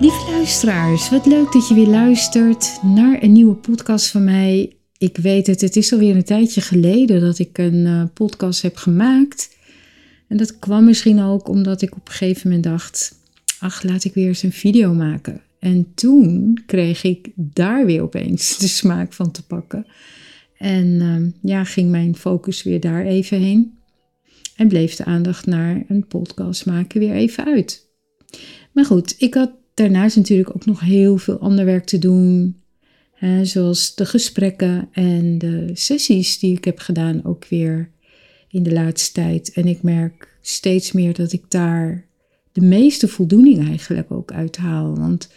Lieve 0.00 0.30
luisteraars, 0.30 1.10
wat 1.10 1.26
leuk 1.26 1.52
dat 1.52 1.68
je 1.68 1.74
weer 1.74 1.86
luistert 1.86 2.78
naar 2.82 3.22
een 3.22 3.32
nieuwe 3.32 3.54
podcast 3.54 4.10
van 4.10 4.24
mij. 4.24 4.76
Ik 4.98 5.16
weet 5.16 5.46
het, 5.46 5.60
het 5.60 5.76
is 5.76 5.92
alweer 5.92 6.16
een 6.16 6.24
tijdje 6.24 6.60
geleden 6.60 7.20
dat 7.20 7.38
ik 7.38 7.58
een 7.58 7.86
uh, 7.86 8.04
podcast 8.14 8.62
heb 8.62 8.76
gemaakt. 8.76 9.56
En 10.28 10.36
dat 10.36 10.58
kwam 10.58 10.84
misschien 10.84 11.20
ook 11.20 11.48
omdat 11.48 11.82
ik 11.82 11.96
op 11.96 12.08
een 12.08 12.14
gegeven 12.14 12.48
moment 12.48 12.64
dacht: 12.64 13.14
ach, 13.58 13.82
laat 13.82 14.04
ik 14.04 14.14
weer 14.14 14.26
eens 14.26 14.42
een 14.42 14.52
video 14.52 14.94
maken. 14.94 15.40
En 15.58 15.94
toen 15.94 16.58
kreeg 16.66 17.02
ik 17.02 17.28
daar 17.34 17.86
weer 17.86 18.02
opeens 18.02 18.56
de 18.58 18.68
smaak 18.68 19.12
van 19.12 19.30
te 19.30 19.46
pakken. 19.46 19.86
En 20.58 20.86
uh, 20.86 21.50
ja, 21.52 21.64
ging 21.64 21.90
mijn 21.90 22.16
focus 22.16 22.62
weer 22.62 22.80
daar 22.80 23.04
even 23.04 23.40
heen. 23.40 23.78
En 24.56 24.68
bleef 24.68 24.94
de 24.94 25.04
aandacht 25.04 25.46
naar 25.46 25.84
een 25.88 26.06
podcast 26.06 26.66
maken 26.66 27.00
weer 27.00 27.14
even 27.14 27.44
uit. 27.44 27.88
Maar 28.72 28.84
goed, 28.84 29.14
ik 29.18 29.34
had 29.34 29.50
daarnaast 29.78 30.16
natuurlijk 30.16 30.54
ook 30.54 30.66
nog 30.66 30.80
heel 30.80 31.16
veel 31.16 31.38
ander 31.38 31.64
werk 31.64 31.84
te 31.84 31.98
doen. 31.98 32.56
Hè, 33.14 33.44
zoals 33.44 33.94
de 33.94 34.06
gesprekken 34.06 34.88
en 34.92 35.38
de 35.38 35.70
sessies 35.74 36.38
die 36.38 36.56
ik 36.56 36.64
heb 36.64 36.78
gedaan 36.78 37.24
ook 37.24 37.46
weer 37.48 37.90
in 38.48 38.62
de 38.62 38.72
laatste 38.72 39.12
tijd. 39.12 39.52
En 39.52 39.66
ik 39.66 39.82
merk 39.82 40.38
steeds 40.40 40.92
meer 40.92 41.14
dat 41.14 41.32
ik 41.32 41.44
daar 41.48 42.04
de 42.52 42.60
meeste 42.60 43.08
voldoening 43.08 43.68
eigenlijk 43.68 44.12
ook 44.12 44.32
uithaal. 44.32 44.96
Want 44.96 45.30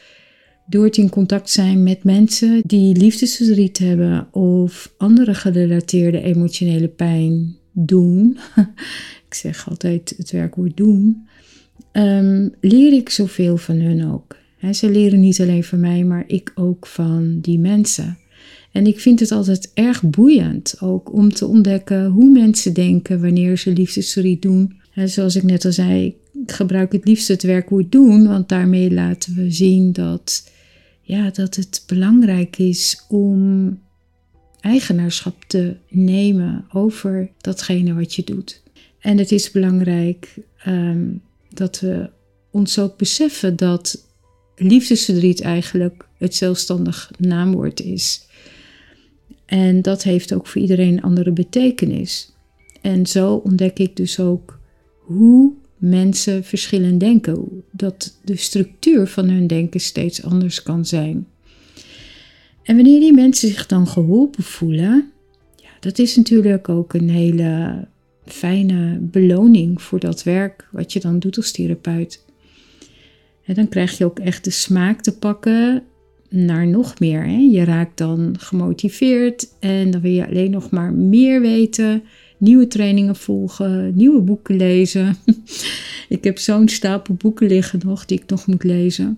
door 0.65 0.85
het 0.85 0.97
in 0.97 1.09
contact 1.09 1.49
zijn 1.49 1.83
met 1.83 2.03
mensen 2.03 2.61
die 2.65 2.95
liefdesverdriet 2.95 3.77
hebben 3.77 4.33
of 4.33 4.93
andere 4.97 5.33
gerelateerde 5.33 6.21
emotionele 6.21 6.87
pijn 6.87 7.57
doen. 7.71 8.37
ik 9.27 9.33
zeg 9.33 9.69
altijd 9.69 10.13
het 10.17 10.31
werkwoord 10.31 10.77
doen 10.77 11.29
um, 11.93 12.53
leer 12.59 12.93
ik 12.93 13.09
zoveel 13.09 13.57
van 13.57 13.79
hun 13.79 14.11
ook. 14.11 14.35
ze 14.73 14.89
leren 14.89 15.19
niet 15.19 15.41
alleen 15.41 15.63
van 15.63 15.79
mij, 15.79 16.03
maar 16.03 16.23
ik 16.27 16.51
ook 16.55 16.87
van 16.87 17.39
die 17.39 17.59
mensen. 17.59 18.17
En 18.71 18.87
ik 18.87 18.99
vind 18.99 19.19
het 19.19 19.31
altijd 19.31 19.71
erg 19.73 20.03
boeiend 20.03 20.75
ook 20.79 21.13
om 21.13 21.33
te 21.33 21.45
ontdekken 21.47 22.05
hoe 22.05 22.29
mensen 22.31 22.73
denken 22.73 23.21
wanneer 23.21 23.57
ze 23.57 23.73
liefdesverdriet 23.73 24.41
doen. 24.41 24.79
zoals 24.93 25.35
ik 25.35 25.43
net 25.43 25.65
al 25.65 25.71
zei, 25.71 26.05
ik 26.05 26.51
gebruik 26.51 26.91
het 26.91 27.05
liefst 27.05 27.27
het 27.27 27.43
werkwoord 27.43 27.91
doen, 27.91 28.27
want 28.27 28.49
daarmee 28.49 28.91
laten 28.93 29.35
we 29.35 29.51
zien 29.51 29.91
dat, 29.91 30.51
ja, 31.01 31.29
dat 31.29 31.55
het 31.55 31.83
belangrijk 31.87 32.57
is 32.57 33.05
om 33.09 33.79
eigenaarschap 34.59 35.43
te 35.47 35.75
nemen 35.89 36.65
over 36.71 37.29
datgene 37.37 37.93
wat 37.93 38.15
je 38.15 38.23
doet. 38.23 38.61
En 38.99 39.17
het 39.17 39.31
is 39.31 39.51
belangrijk 39.51 40.35
um, 40.67 41.21
dat 41.53 41.79
we 41.79 42.09
ons 42.51 42.79
ook 42.79 42.97
beseffen 42.97 43.55
dat 43.55 44.07
liefdesverdriet 44.55 45.41
eigenlijk 45.41 46.07
het 46.17 46.35
zelfstandig 46.35 47.11
naamwoord 47.17 47.81
is. 47.81 48.25
En 49.45 49.81
dat 49.81 50.03
heeft 50.03 50.33
ook 50.33 50.47
voor 50.47 50.61
iedereen 50.61 50.93
een 50.93 51.01
andere 51.01 51.31
betekenis. 51.31 52.31
En 52.81 53.05
zo 53.05 53.33
ontdek 53.33 53.79
ik 53.79 53.95
dus 53.95 54.19
ook 54.19 54.59
hoe 54.99 55.53
mensen 55.77 56.43
verschillend 56.43 56.99
denken. 56.99 57.63
Dat 57.71 58.17
de 58.23 58.35
structuur 58.35 59.07
van 59.07 59.29
hun 59.29 59.47
denken 59.47 59.79
steeds 59.79 60.23
anders 60.23 60.63
kan 60.63 60.85
zijn. 60.85 61.27
En 62.63 62.75
wanneer 62.75 62.99
die 62.99 63.13
mensen 63.13 63.47
zich 63.47 63.65
dan 63.65 63.87
geholpen 63.87 64.43
voelen, 64.43 65.11
ja, 65.55 65.69
dat 65.79 65.99
is 65.99 66.15
natuurlijk 66.15 66.69
ook 66.69 66.93
een 66.93 67.09
hele 67.09 67.87
fijne 68.33 68.97
beloning 69.01 69.81
voor 69.81 69.99
dat 69.99 70.23
werk 70.23 70.67
wat 70.71 70.93
je 70.93 70.99
dan 70.99 71.19
doet 71.19 71.37
als 71.37 71.51
therapeut. 71.51 72.25
En 73.45 73.53
dan 73.53 73.69
krijg 73.69 73.97
je 73.97 74.05
ook 74.05 74.19
echt 74.19 74.43
de 74.43 74.51
smaak 74.51 75.01
te 75.01 75.17
pakken 75.17 75.83
naar 76.29 76.67
nog 76.67 76.99
meer. 76.99 77.23
Hè? 77.23 77.37
Je 77.51 77.63
raakt 77.63 77.97
dan 77.97 78.35
gemotiveerd 78.39 79.53
en 79.59 79.91
dan 79.91 80.01
wil 80.01 80.11
je 80.11 80.27
alleen 80.27 80.51
nog 80.51 80.69
maar 80.69 80.93
meer 80.93 81.41
weten, 81.41 82.03
nieuwe 82.37 82.67
trainingen 82.67 83.15
volgen, 83.15 83.95
nieuwe 83.95 84.21
boeken 84.21 84.55
lezen. 84.55 85.15
ik 86.09 86.23
heb 86.23 86.37
zo'n 86.37 86.69
stapel 86.69 87.13
boeken 87.13 87.47
liggen 87.47 87.79
nog 87.85 88.05
die 88.05 88.19
ik 88.21 88.29
nog 88.29 88.47
moet 88.47 88.63
lezen. 88.63 89.17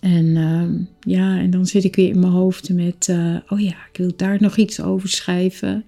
En 0.00 0.24
uh, 0.24 0.62
ja, 1.00 1.38
en 1.38 1.50
dan 1.50 1.66
zit 1.66 1.84
ik 1.84 1.96
weer 1.96 2.08
in 2.08 2.20
mijn 2.20 2.32
hoofd 2.32 2.72
met, 2.72 3.08
uh, 3.10 3.36
oh 3.48 3.60
ja, 3.60 3.76
ik 3.92 3.96
wil 3.96 4.12
daar 4.16 4.36
nog 4.40 4.56
iets 4.56 4.80
over 4.80 5.08
schrijven. 5.08 5.84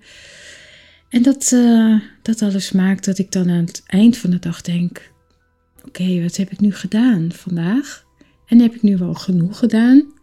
En 1.08 1.22
dat, 1.22 1.50
uh, 1.54 2.00
dat 2.22 2.42
alles 2.42 2.72
maakt 2.72 3.04
dat 3.04 3.18
ik 3.18 3.32
dan 3.32 3.50
aan 3.50 3.64
het 3.64 3.82
eind 3.86 4.16
van 4.16 4.30
de 4.30 4.38
dag 4.38 4.60
denk: 4.60 5.12
oké, 5.84 6.22
wat 6.22 6.36
heb 6.36 6.50
ik 6.50 6.60
nu 6.60 6.72
gedaan 6.72 7.32
vandaag? 7.32 8.04
En 8.46 8.60
heb 8.60 8.74
ik 8.74 8.82
nu 8.82 8.96
wel 8.96 9.14
genoeg 9.14 9.58
gedaan? 9.58 10.14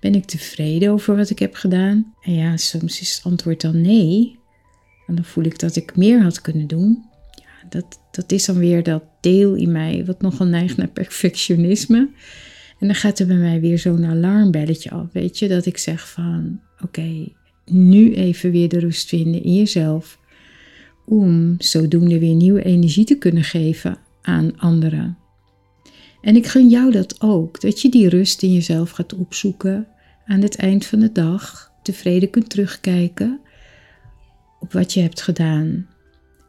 Ben 0.00 0.14
ik 0.14 0.24
tevreden 0.24 0.90
over 0.90 1.16
wat 1.16 1.30
ik 1.30 1.38
heb 1.38 1.54
gedaan? 1.54 2.14
En 2.22 2.34
ja, 2.34 2.56
soms 2.56 3.00
is 3.00 3.14
het 3.14 3.24
antwoord 3.24 3.60
dan 3.60 3.80
nee. 3.80 4.38
En 5.06 5.14
dan 5.14 5.24
voel 5.24 5.44
ik 5.44 5.58
dat 5.58 5.76
ik 5.76 5.96
meer 5.96 6.22
had 6.22 6.40
kunnen 6.40 6.66
doen. 6.66 7.04
Ja, 7.30 7.68
dat, 7.68 8.00
dat 8.10 8.32
is 8.32 8.44
dan 8.44 8.58
weer 8.58 8.82
dat 8.82 9.02
deel 9.20 9.54
in 9.54 9.72
mij 9.72 10.04
wat 10.04 10.20
nogal 10.20 10.46
neigt 10.46 10.76
naar 10.76 10.88
perfectionisme. 10.88 12.10
En 12.78 12.86
dan 12.86 12.96
gaat 12.96 13.18
er 13.18 13.26
bij 13.26 13.36
mij 13.36 13.60
weer 13.60 13.78
zo'n 13.78 14.04
alarmbelletje 14.04 14.90
af, 14.90 15.06
weet 15.12 15.38
je, 15.38 15.48
dat 15.48 15.66
ik 15.66 15.78
zeg 15.78 16.08
van 16.08 16.60
oké, 16.80 17.28
nu 17.64 18.14
even 18.14 18.50
weer 18.50 18.68
de 18.68 18.78
rust 18.78 19.08
vinden 19.08 19.42
in 19.42 19.54
jezelf 19.54 20.18
om 21.04 21.54
zodoende 21.58 22.18
weer 22.18 22.34
nieuwe 22.34 22.62
energie 22.62 23.04
te 23.04 23.18
kunnen 23.18 23.44
geven 23.44 23.98
aan 24.22 24.58
anderen. 24.58 25.16
En 26.20 26.36
ik 26.36 26.46
gun 26.46 26.68
jou 26.68 26.90
dat 26.90 27.20
ook, 27.20 27.60
dat 27.60 27.80
je 27.80 27.88
die 27.88 28.08
rust 28.08 28.42
in 28.42 28.52
jezelf 28.52 28.90
gaat 28.90 29.14
opzoeken 29.14 29.86
aan 30.26 30.40
het 30.40 30.56
eind 30.56 30.86
van 30.86 30.98
de 31.00 31.12
dag, 31.12 31.72
tevreden 31.82 32.30
kunt 32.30 32.50
terugkijken 32.50 33.40
op 34.60 34.72
wat 34.72 34.92
je 34.92 35.00
hebt 35.00 35.22
gedaan. 35.22 35.86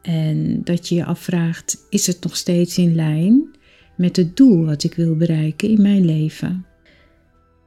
En 0.02 0.64
dat 0.64 0.88
je 0.88 0.94
je 0.94 1.04
afvraagt, 1.04 1.86
is 1.90 2.06
het 2.06 2.22
nog 2.22 2.36
steeds 2.36 2.78
in 2.78 2.94
lijn 2.94 3.56
met 3.96 4.16
het 4.16 4.36
doel 4.36 4.64
wat 4.64 4.84
ik 4.84 4.94
wil 4.94 5.16
bereiken 5.16 5.68
in 5.68 5.82
mijn 5.82 6.04
leven? 6.04 6.66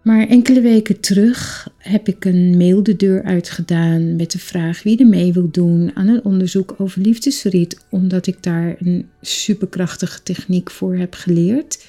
Maar 0.07 0.28
enkele 0.28 0.62
weken 0.62 1.00
terug 1.00 1.69
heb 1.78 2.07
ik 2.07 2.25
een 2.25 2.57
mail 2.57 2.84
de 2.84 2.95
deur 2.95 3.23
uitgedaan 3.23 4.16
met 4.16 4.31
de 4.31 4.40
vraag 4.40 4.84
wie 4.84 5.00
er 5.00 5.07
mee 5.07 5.34
wil 5.34 5.50
doen 5.51 5.91
aan 5.94 6.07
een 6.07 6.25
onderzoek 6.25 6.75
over 6.78 7.01
liefdesverdriet, 7.01 7.85
omdat 7.90 8.28
ik 8.28 8.44
daar 8.44 8.75
een 8.79 9.09
superkrachtige 9.22 10.23
techniek 10.23 10.72
voor 10.72 10.95
heb 10.95 11.13
geleerd. 11.13 11.85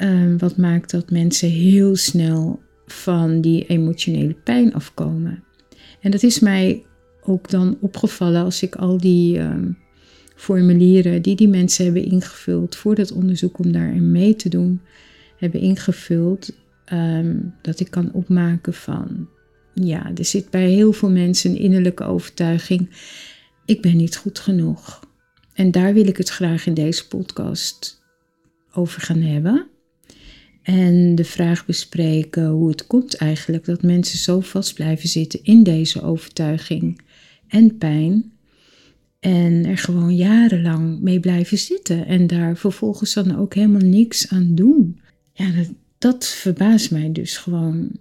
Uh, 0.00 0.34
wat 0.38 0.56
maakt 0.56 0.90
dat 0.90 1.10
mensen 1.10 1.48
heel 1.48 1.96
snel 1.96 2.60
van 2.86 3.40
die 3.40 3.66
emotionele 3.66 4.34
pijn 4.44 4.74
afkomen. 4.74 5.42
En 6.00 6.10
dat 6.10 6.22
is 6.22 6.38
mij 6.38 6.82
ook 7.22 7.50
dan 7.50 7.76
opgevallen 7.80 8.42
als 8.42 8.62
ik 8.62 8.74
al 8.74 8.98
die 8.98 9.38
uh, 9.38 9.54
formulieren 10.36 11.22
die 11.22 11.36
die 11.36 11.48
mensen 11.48 11.84
hebben 11.84 12.04
ingevuld 12.04 12.76
voor 12.76 12.94
dat 12.94 13.12
onderzoek 13.12 13.58
om 13.58 13.72
daarin 13.72 14.10
mee 14.10 14.36
te 14.36 14.48
doen, 14.48 14.80
hebben 15.36 15.60
ingevuld 15.60 16.52
Ehm, 16.92 17.36
dat 17.62 17.80
ik 17.80 17.90
kan 17.90 18.12
opmaken 18.12 18.74
van, 18.74 19.28
ja, 19.74 20.10
er 20.14 20.24
zit 20.24 20.50
bij 20.50 20.68
heel 20.68 20.92
veel 20.92 21.10
mensen 21.10 21.50
een 21.50 21.58
innerlijke 21.58 22.04
overtuiging, 22.04 22.90
ik 23.64 23.82
ben 23.82 23.96
niet 23.96 24.16
goed 24.16 24.38
genoeg. 24.38 25.00
En 25.54 25.70
daar 25.70 25.94
wil 25.94 26.06
ik 26.06 26.16
het 26.16 26.28
graag 26.28 26.66
in 26.66 26.74
deze 26.74 27.08
podcast 27.08 28.02
over 28.72 29.00
gaan 29.00 29.20
hebben. 29.20 29.66
En 30.62 31.14
de 31.14 31.24
vraag 31.24 31.66
bespreken 31.66 32.46
hoe 32.48 32.68
het 32.68 32.86
komt 32.86 33.16
eigenlijk 33.16 33.64
dat 33.64 33.82
mensen 33.82 34.18
zo 34.18 34.40
vast 34.40 34.74
blijven 34.74 35.08
zitten 35.08 35.40
in 35.42 35.62
deze 35.62 36.02
overtuiging 36.02 37.00
en 37.48 37.78
pijn. 37.78 38.32
En 39.20 39.64
er 39.64 39.78
gewoon 39.78 40.16
jarenlang 40.16 41.00
mee 41.00 41.20
blijven 41.20 41.58
zitten 41.58 42.06
en 42.06 42.26
daar 42.26 42.56
vervolgens 42.56 43.14
dan 43.14 43.36
ook 43.36 43.54
helemaal 43.54 43.88
niks 43.88 44.28
aan 44.28 44.54
doen. 44.54 45.00
Ja, 45.32 45.50
dat, 45.50 45.68
dat 46.02 46.26
verbaast 46.26 46.90
mij 46.90 47.12
dus 47.12 47.36
gewoon. 47.36 48.00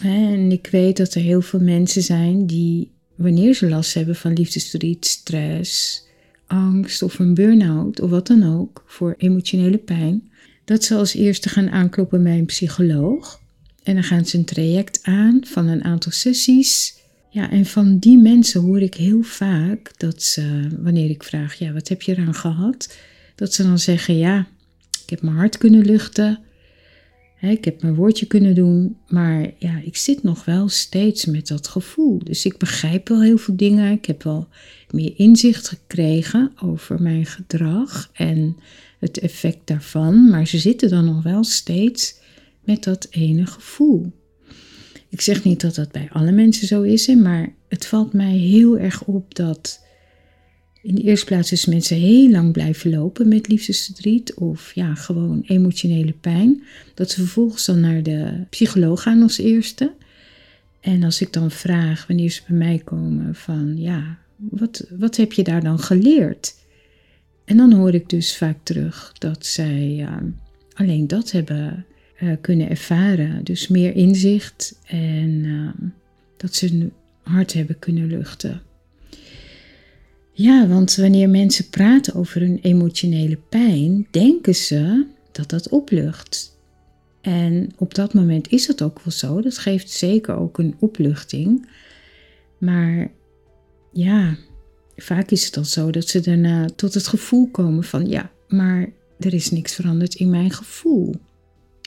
En 0.00 0.52
ik 0.52 0.68
weet 0.70 0.96
dat 0.96 1.14
er 1.14 1.20
heel 1.20 1.40
veel 1.40 1.60
mensen 1.60 2.02
zijn 2.02 2.46
die, 2.46 2.92
wanneer 3.16 3.54
ze 3.54 3.68
last 3.68 3.94
hebben 3.94 4.16
van 4.16 4.32
liefdesverdriet, 4.32 5.06
stress, 5.06 6.02
angst 6.46 7.02
of 7.02 7.18
een 7.18 7.34
burn-out 7.34 8.00
of 8.00 8.10
wat 8.10 8.26
dan 8.26 8.58
ook 8.58 8.84
voor 8.86 9.14
emotionele 9.18 9.78
pijn, 9.78 10.30
dat 10.64 10.84
ze 10.84 10.94
als 10.94 11.14
eerste 11.14 11.48
gaan 11.48 11.70
aankloppen 11.70 12.22
bij 12.22 12.38
een 12.38 12.46
psycholoog. 12.46 13.40
En 13.82 13.94
dan 13.94 14.04
gaan 14.04 14.26
ze 14.26 14.38
een 14.38 14.44
traject 14.44 14.98
aan 15.02 15.40
van 15.46 15.66
een 15.66 15.84
aantal 15.84 16.12
sessies. 16.12 16.94
Ja, 17.30 17.50
en 17.50 17.66
van 17.66 17.98
die 17.98 18.18
mensen 18.18 18.60
hoor 18.60 18.80
ik 18.80 18.94
heel 18.94 19.22
vaak 19.22 19.92
dat 19.96 20.22
ze, 20.22 20.68
wanneer 20.80 21.10
ik 21.10 21.22
vraag, 21.22 21.54
ja, 21.54 21.72
wat 21.72 21.88
heb 21.88 22.02
je 22.02 22.12
eraan 22.12 22.34
gehad? 22.34 22.96
Dat 23.34 23.54
ze 23.54 23.62
dan 23.62 23.78
zeggen, 23.78 24.16
ja, 24.16 24.46
ik 25.02 25.10
heb 25.10 25.22
mijn 25.22 25.36
hart 25.36 25.58
kunnen 25.58 25.84
luchten. 25.84 26.38
Ik 27.50 27.64
heb 27.64 27.82
mijn 27.82 27.94
woordje 27.94 28.26
kunnen 28.26 28.54
doen, 28.54 28.96
maar 29.08 29.50
ja, 29.58 29.80
ik 29.84 29.96
zit 29.96 30.22
nog 30.22 30.44
wel 30.44 30.68
steeds 30.68 31.24
met 31.24 31.48
dat 31.48 31.68
gevoel. 31.68 32.18
Dus 32.24 32.44
ik 32.44 32.58
begrijp 32.58 33.08
wel 33.08 33.22
heel 33.22 33.38
veel 33.38 33.56
dingen. 33.56 33.92
Ik 33.92 34.04
heb 34.04 34.22
wel 34.22 34.48
meer 34.90 35.12
inzicht 35.16 35.68
gekregen 35.68 36.52
over 36.62 37.02
mijn 37.02 37.26
gedrag 37.26 38.10
en 38.12 38.56
het 38.98 39.18
effect 39.18 39.60
daarvan. 39.64 40.30
Maar 40.30 40.46
ze 40.46 40.58
zitten 40.58 40.90
dan 40.90 41.04
nog 41.04 41.22
wel 41.22 41.44
steeds 41.44 42.18
met 42.64 42.84
dat 42.84 43.06
ene 43.10 43.46
gevoel. 43.46 44.12
Ik 45.08 45.20
zeg 45.20 45.44
niet 45.44 45.60
dat 45.60 45.74
dat 45.74 45.92
bij 45.92 46.08
alle 46.12 46.32
mensen 46.32 46.66
zo 46.66 46.82
is, 46.82 47.14
maar 47.14 47.54
het 47.68 47.86
valt 47.86 48.12
mij 48.12 48.36
heel 48.36 48.78
erg 48.78 49.04
op 49.04 49.34
dat 49.34 49.83
in 50.84 50.94
de 50.94 51.02
eerste 51.02 51.26
plaats 51.26 51.50
dus 51.50 51.66
mensen 51.66 51.96
heel 51.96 52.30
lang 52.30 52.52
blijven 52.52 52.90
lopen 52.90 53.28
met 53.28 53.48
liefdesverdriet 53.48 54.34
of 54.34 54.74
ja, 54.74 54.94
gewoon 54.94 55.42
emotionele 55.46 56.12
pijn. 56.12 56.62
Dat 56.94 57.10
ze 57.10 57.20
vervolgens 57.20 57.64
dan 57.64 57.80
naar 57.80 58.02
de 58.02 58.44
psycholoog 58.50 59.02
gaan 59.02 59.22
als 59.22 59.38
eerste. 59.38 59.92
En 60.80 61.02
als 61.02 61.20
ik 61.20 61.32
dan 61.32 61.50
vraag 61.50 62.06
wanneer 62.06 62.30
ze 62.30 62.40
bij 62.48 62.56
mij 62.56 62.80
komen 62.84 63.34
van 63.34 63.76
ja, 63.76 64.18
wat, 64.36 64.86
wat 64.98 65.16
heb 65.16 65.32
je 65.32 65.42
daar 65.42 65.62
dan 65.62 65.78
geleerd? 65.78 66.54
En 67.44 67.56
dan 67.56 67.72
hoor 67.72 67.94
ik 67.94 68.08
dus 68.08 68.36
vaak 68.36 68.56
terug 68.62 69.12
dat 69.18 69.46
zij 69.46 70.08
alleen 70.74 71.06
dat 71.06 71.30
hebben 71.30 71.86
uh, 72.22 72.32
kunnen 72.40 72.70
ervaren. 72.70 73.44
Dus 73.44 73.68
meer 73.68 73.94
inzicht 73.96 74.78
en 74.86 75.28
uh, 75.28 75.68
dat 76.36 76.54
ze 76.54 76.66
hun 76.66 76.92
hart 77.22 77.52
hebben 77.52 77.78
kunnen 77.78 78.06
luchten. 78.06 78.62
Ja, 80.36 80.68
want 80.68 80.96
wanneer 80.96 81.30
mensen 81.30 81.68
praten 81.70 82.14
over 82.14 82.40
hun 82.40 82.58
emotionele 82.62 83.38
pijn, 83.48 84.06
denken 84.10 84.54
ze 84.54 85.06
dat 85.32 85.50
dat 85.50 85.68
oplucht. 85.68 86.58
En 87.20 87.72
op 87.76 87.94
dat 87.94 88.14
moment 88.14 88.50
is 88.50 88.66
dat 88.66 88.82
ook 88.82 89.00
wel 89.00 89.12
zo. 89.12 89.40
Dat 89.40 89.58
geeft 89.58 89.90
zeker 89.90 90.36
ook 90.36 90.58
een 90.58 90.74
opluchting. 90.78 91.68
Maar 92.58 93.10
ja, 93.92 94.36
vaak 94.96 95.30
is 95.30 95.44
het 95.44 95.56
al 95.56 95.64
zo 95.64 95.90
dat 95.90 96.08
ze 96.08 96.20
daarna 96.20 96.68
tot 96.76 96.94
het 96.94 97.06
gevoel 97.06 97.48
komen 97.50 97.84
van 97.84 98.08
ja, 98.08 98.30
maar 98.48 98.88
er 99.18 99.34
is 99.34 99.50
niks 99.50 99.74
veranderd 99.74 100.14
in 100.14 100.30
mijn 100.30 100.50
gevoel. 100.50 101.14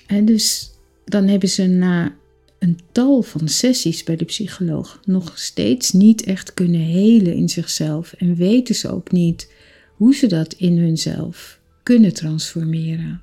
En 0.06 0.26
dus 0.26 0.72
dan 1.06 1.28
hebben 1.28 1.50
ze 1.50 1.66
na 1.66 2.16
een 2.60 2.80
tal 2.92 3.22
van 3.22 3.48
sessies 3.48 4.04
bij 4.04 4.16
de 4.16 4.26
psycholoog 4.26 5.00
nog 5.06 5.40
steeds 5.40 5.92
niet 5.92 6.24
echt 6.24 6.54
kunnen 6.54 6.82
helen 6.82 7.34
in 7.34 7.50
zichzelf 7.50 8.14
en 8.14 8.36
weten 8.36 8.76
ze 8.76 8.92
ook 8.92 9.12
niet 9.12 9.52
hoe 9.96 10.16
ze 10.16 10.28
dat 10.28 10.54
in 10.54 10.78
hunzelf 10.78 11.60
kunnen 11.84 12.14
transformeren. 12.14 13.22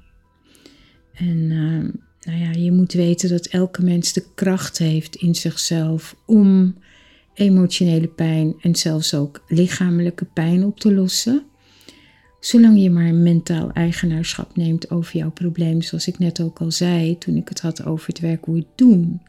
En 1.15 1.37
uh, 1.37 1.93
nou 2.21 2.39
ja, 2.39 2.51
je 2.51 2.73
moet 2.73 2.93
weten 2.93 3.29
dat 3.29 3.47
elke 3.47 3.83
mens 3.83 4.13
de 4.13 4.25
kracht 4.35 4.79
heeft 4.79 5.17
in 5.17 5.35
zichzelf 5.35 6.17
om 6.27 6.75
emotionele 7.35 8.09
pijn 8.09 8.55
en 8.61 8.75
zelfs 8.75 9.15
ook 9.15 9.45
lichamelijke 9.49 10.25
pijn 10.25 10.65
op 10.65 10.81
te 10.81 10.95
lossen. 10.95 11.43
Zolang 12.45 12.83
je 12.83 12.91
maar 12.91 13.15
mentaal 13.15 13.71
eigenaarschap 13.73 14.57
neemt 14.57 14.91
over 14.91 15.17
jouw 15.17 15.31
probleem, 15.31 15.83
zoals 15.83 16.07
ik 16.07 16.19
net 16.19 16.41
ook 16.41 16.61
al 16.61 16.71
zei 16.71 17.19
toen 17.19 17.37
ik 17.37 17.49
het 17.49 17.61
had 17.61 17.85
over 17.85 18.09
het 18.09 18.21
werk 18.21 18.45
hoe 18.45 18.57
het 18.57 18.67
doen. 18.75 19.23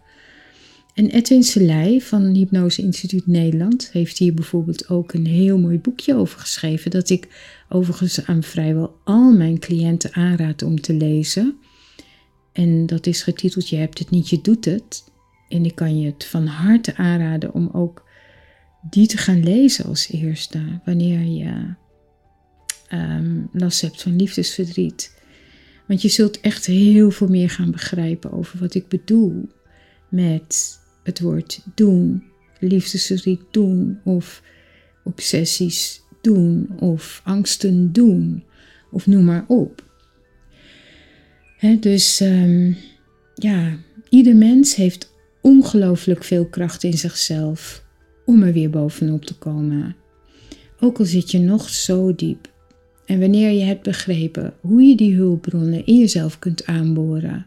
En 0.94 1.10
Edwin 1.10 1.44
Selei 1.44 2.02
van 2.02 2.34
Hypnose 2.34 2.82
Instituut 2.82 3.28
Nederland 3.28 3.92
heeft 3.92 4.18
hier 4.18 4.34
bijvoorbeeld 4.34 4.90
ook 4.90 5.14
een 5.14 5.26
heel 5.26 5.58
mooi 5.58 5.80
boekje 5.80 6.16
over 6.16 6.40
geschreven, 6.40 6.92
dat 6.92 7.10
ik 7.10 7.28
overigens 7.70 8.26
aan 8.26 8.44
vrijwel 8.44 8.96
al 9.04 9.32
mijn 9.32 9.60
cliënten 9.60 10.14
aanraad 10.14 10.62
om 10.62 10.82
te 10.82 10.94
lezen. 10.94 11.58
En 12.52 12.86
dat 12.86 13.08
is 13.08 13.24
getiteld 13.24 13.70
Je 13.70 13.76
hebt 13.76 14.00
het 14.00 14.10
niet, 14.10 14.30
je 14.30 14.42
doet 14.42 14.66
het. 14.66 15.12
En 15.50 15.66
ik 15.66 15.76
kan 15.76 16.00
je 16.00 16.06
het 16.06 16.26
van 16.26 16.46
harte 16.46 16.96
aanraden 16.96 17.54
om 17.54 17.70
ook 17.74 18.04
die 18.90 19.08
te 19.08 19.18
gaan 19.18 19.44
lezen 19.44 19.86
als 19.86 20.10
eerste, 20.12 20.80
wanneer 20.86 21.22
je 21.22 21.76
um, 22.94 23.50
last 23.54 23.82
hebt 23.82 24.02
van 24.02 24.16
liefdesverdriet. 24.16 25.14
Want 25.88 26.02
je 26.02 26.08
zult 26.08 26.40
echt 26.40 26.66
heel 26.66 27.12
veel 27.12 27.28
meer 27.28 27.50
gaan 27.50 27.72
begrijpen 27.72 28.32
over 28.32 28.60
wat 28.60 28.74
ik 28.76 28.88
bedoel 28.88 29.50
met 30.10 30.80
het 31.04 31.20
woord 31.20 31.62
doen, 31.76 32.24
liefdesverdriet 32.60 33.42
doen 33.52 34.00
of 34.04 34.42
obsessies 35.04 36.02
doen 36.22 36.70
of 36.80 37.22
angsten 37.24 37.92
doen 37.92 38.44
of 38.92 39.08
noem 39.08 39.24
maar 39.24 39.46
op. 39.48 39.84
dus 41.80 42.20
um, 42.20 42.78
ja, 43.36 43.78
ieder 44.10 44.36
mens 44.36 44.76
heeft 44.76 45.14
ongelooflijk 45.42 46.24
veel 46.24 46.46
kracht 46.46 46.84
in 46.84 46.98
zichzelf 46.98 47.84
om 48.26 48.44
er 48.44 48.54
weer 48.54 48.70
bovenop 48.70 49.26
te 49.26 49.38
komen. 49.38 49.96
Ook 50.80 51.00
al 51.00 51.06
zit 51.06 51.32
je 51.32 51.40
nog 51.40 51.70
zo 51.70 52.16
diep. 52.16 52.54
En 53.06 53.20
wanneer 53.20 53.52
je 53.52 53.64
hebt 53.64 53.84
begrepen 53.84 54.54
hoe 54.62 54.82
je 54.82 54.96
die 54.96 55.16
hulpbronnen 55.16 55.86
in 55.86 55.98
jezelf 55.98 56.40
kunt 56.40 56.66
aanboren, 56.66 57.46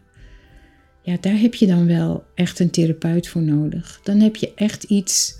ja, 1.01 1.17
daar 1.21 1.39
heb 1.39 1.53
je 1.53 1.67
dan 1.67 1.85
wel 1.85 2.23
echt 2.35 2.59
een 2.59 2.69
therapeut 2.69 3.27
voor 3.27 3.41
nodig. 3.41 3.99
Dan 4.03 4.19
heb 4.19 4.35
je 4.35 4.53
echt 4.55 4.83
iets, 4.83 5.35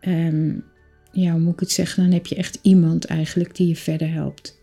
um, 0.00 0.64
ja, 1.12 1.30
hoe 1.30 1.40
moet 1.40 1.52
ik 1.52 1.60
het 1.60 1.70
zeggen? 1.70 2.02
Dan 2.02 2.12
heb 2.12 2.26
je 2.26 2.34
echt 2.34 2.58
iemand 2.62 3.04
eigenlijk 3.04 3.56
die 3.56 3.68
je 3.68 3.76
verder 3.76 4.12
helpt. 4.12 4.58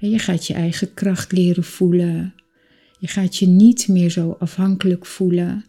En 0.00 0.10
je 0.10 0.18
gaat 0.18 0.46
je 0.46 0.54
eigen 0.54 0.94
kracht 0.94 1.32
leren 1.32 1.64
voelen. 1.64 2.34
Je 2.98 3.06
gaat 3.08 3.36
je 3.36 3.46
niet 3.46 3.88
meer 3.88 4.10
zo 4.10 4.36
afhankelijk 4.38 5.06
voelen. 5.06 5.64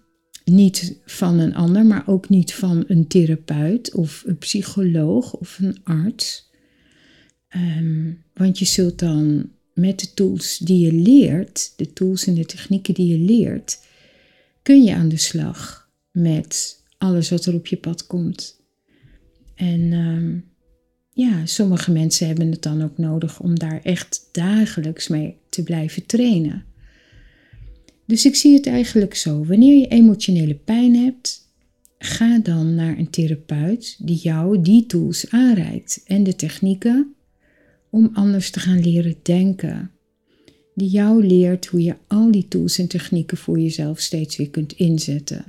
Niet 0.45 0.99
van 1.05 1.39
een 1.39 1.55
ander, 1.55 1.85
maar 1.85 2.03
ook 2.05 2.29
niet 2.29 2.53
van 2.53 2.83
een 2.87 3.07
therapeut 3.07 3.93
of 3.93 4.23
een 4.25 4.37
psycholoog 4.37 5.33
of 5.33 5.59
een 5.59 5.77
arts. 5.83 6.48
Um, 7.55 8.23
want 8.33 8.59
je 8.59 8.65
zult 8.65 8.99
dan 8.99 9.49
met 9.73 9.99
de 9.99 10.13
tools 10.13 10.57
die 10.57 10.85
je 10.85 10.93
leert, 10.93 11.73
de 11.75 11.93
tools 11.93 12.27
en 12.27 12.33
de 12.33 12.45
technieken 12.45 12.93
die 12.93 13.07
je 13.07 13.17
leert, 13.17 13.79
kun 14.61 14.83
je 14.83 14.93
aan 14.93 15.09
de 15.09 15.17
slag 15.17 15.89
met 16.11 16.79
alles 16.97 17.29
wat 17.29 17.45
er 17.45 17.53
op 17.53 17.67
je 17.67 17.77
pad 17.77 18.07
komt. 18.07 18.61
En 19.55 19.93
ehm, 19.93 20.39
ja, 21.13 21.45
sommige 21.45 21.91
mensen 21.91 22.27
hebben 22.27 22.51
het 22.51 22.61
dan 22.61 22.81
ook 22.81 22.97
nodig 22.97 23.39
om 23.39 23.59
daar 23.59 23.81
echt 23.83 24.29
dagelijks 24.31 25.07
mee 25.07 25.37
te 25.49 25.63
blijven 25.63 26.05
trainen. 26.05 26.65
Dus 28.05 28.25
ik 28.25 28.35
zie 28.35 28.53
het 28.53 28.67
eigenlijk 28.67 29.15
zo: 29.15 29.45
wanneer 29.45 29.77
je 29.77 29.87
emotionele 29.87 30.55
pijn 30.55 30.95
hebt, 30.95 31.47
ga 31.97 32.39
dan 32.39 32.75
naar 32.75 32.97
een 32.97 33.09
therapeut 33.09 33.97
die 33.99 34.17
jou 34.17 34.61
die 34.61 34.85
tools 34.85 35.29
aanreikt 35.29 36.01
en 36.05 36.23
de 36.23 36.35
technieken 36.35 37.13
om 37.89 38.09
anders 38.13 38.49
te 38.49 38.59
gaan 38.59 38.79
leren 38.79 39.15
denken. 39.21 39.91
Die 40.75 40.89
jou 40.89 41.25
leert 41.25 41.65
hoe 41.65 41.83
je 41.83 41.95
al 42.07 42.31
die 42.31 42.47
tools 42.47 42.79
en 42.79 42.87
technieken 42.87 43.37
voor 43.37 43.59
jezelf 43.59 43.99
steeds 43.99 44.37
weer 44.37 44.49
kunt 44.49 44.73
inzetten. 44.73 45.45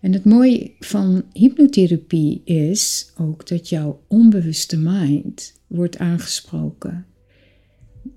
En 0.00 0.12
het 0.12 0.24
mooie 0.24 0.70
van 0.78 1.24
hypnotherapie 1.32 2.42
is 2.44 3.12
ook 3.16 3.48
dat 3.48 3.68
jouw 3.68 4.02
onbewuste 4.08 4.78
mind 4.78 5.60
wordt 5.66 5.98
aangesproken. 5.98 7.06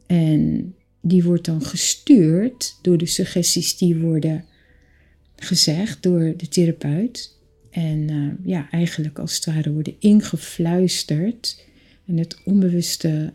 En 0.05 0.73
die 1.01 1.23
wordt 1.23 1.45
dan 1.45 1.61
gestuurd 1.61 2.79
door 2.81 2.97
de 2.97 3.05
suggesties 3.05 3.77
die 3.77 3.97
worden 3.97 4.45
gezegd 5.35 6.03
door 6.03 6.33
de 6.37 6.47
therapeut. 6.47 7.37
En 7.69 8.11
uh, 8.11 8.31
ja, 8.43 8.71
eigenlijk 8.71 9.19
als 9.19 9.35
het 9.35 9.45
ware 9.45 9.71
worden 9.71 9.95
ingefluisterd 9.99 11.65
en 12.09 12.17
het 12.17 12.41
onbewuste 12.45 13.33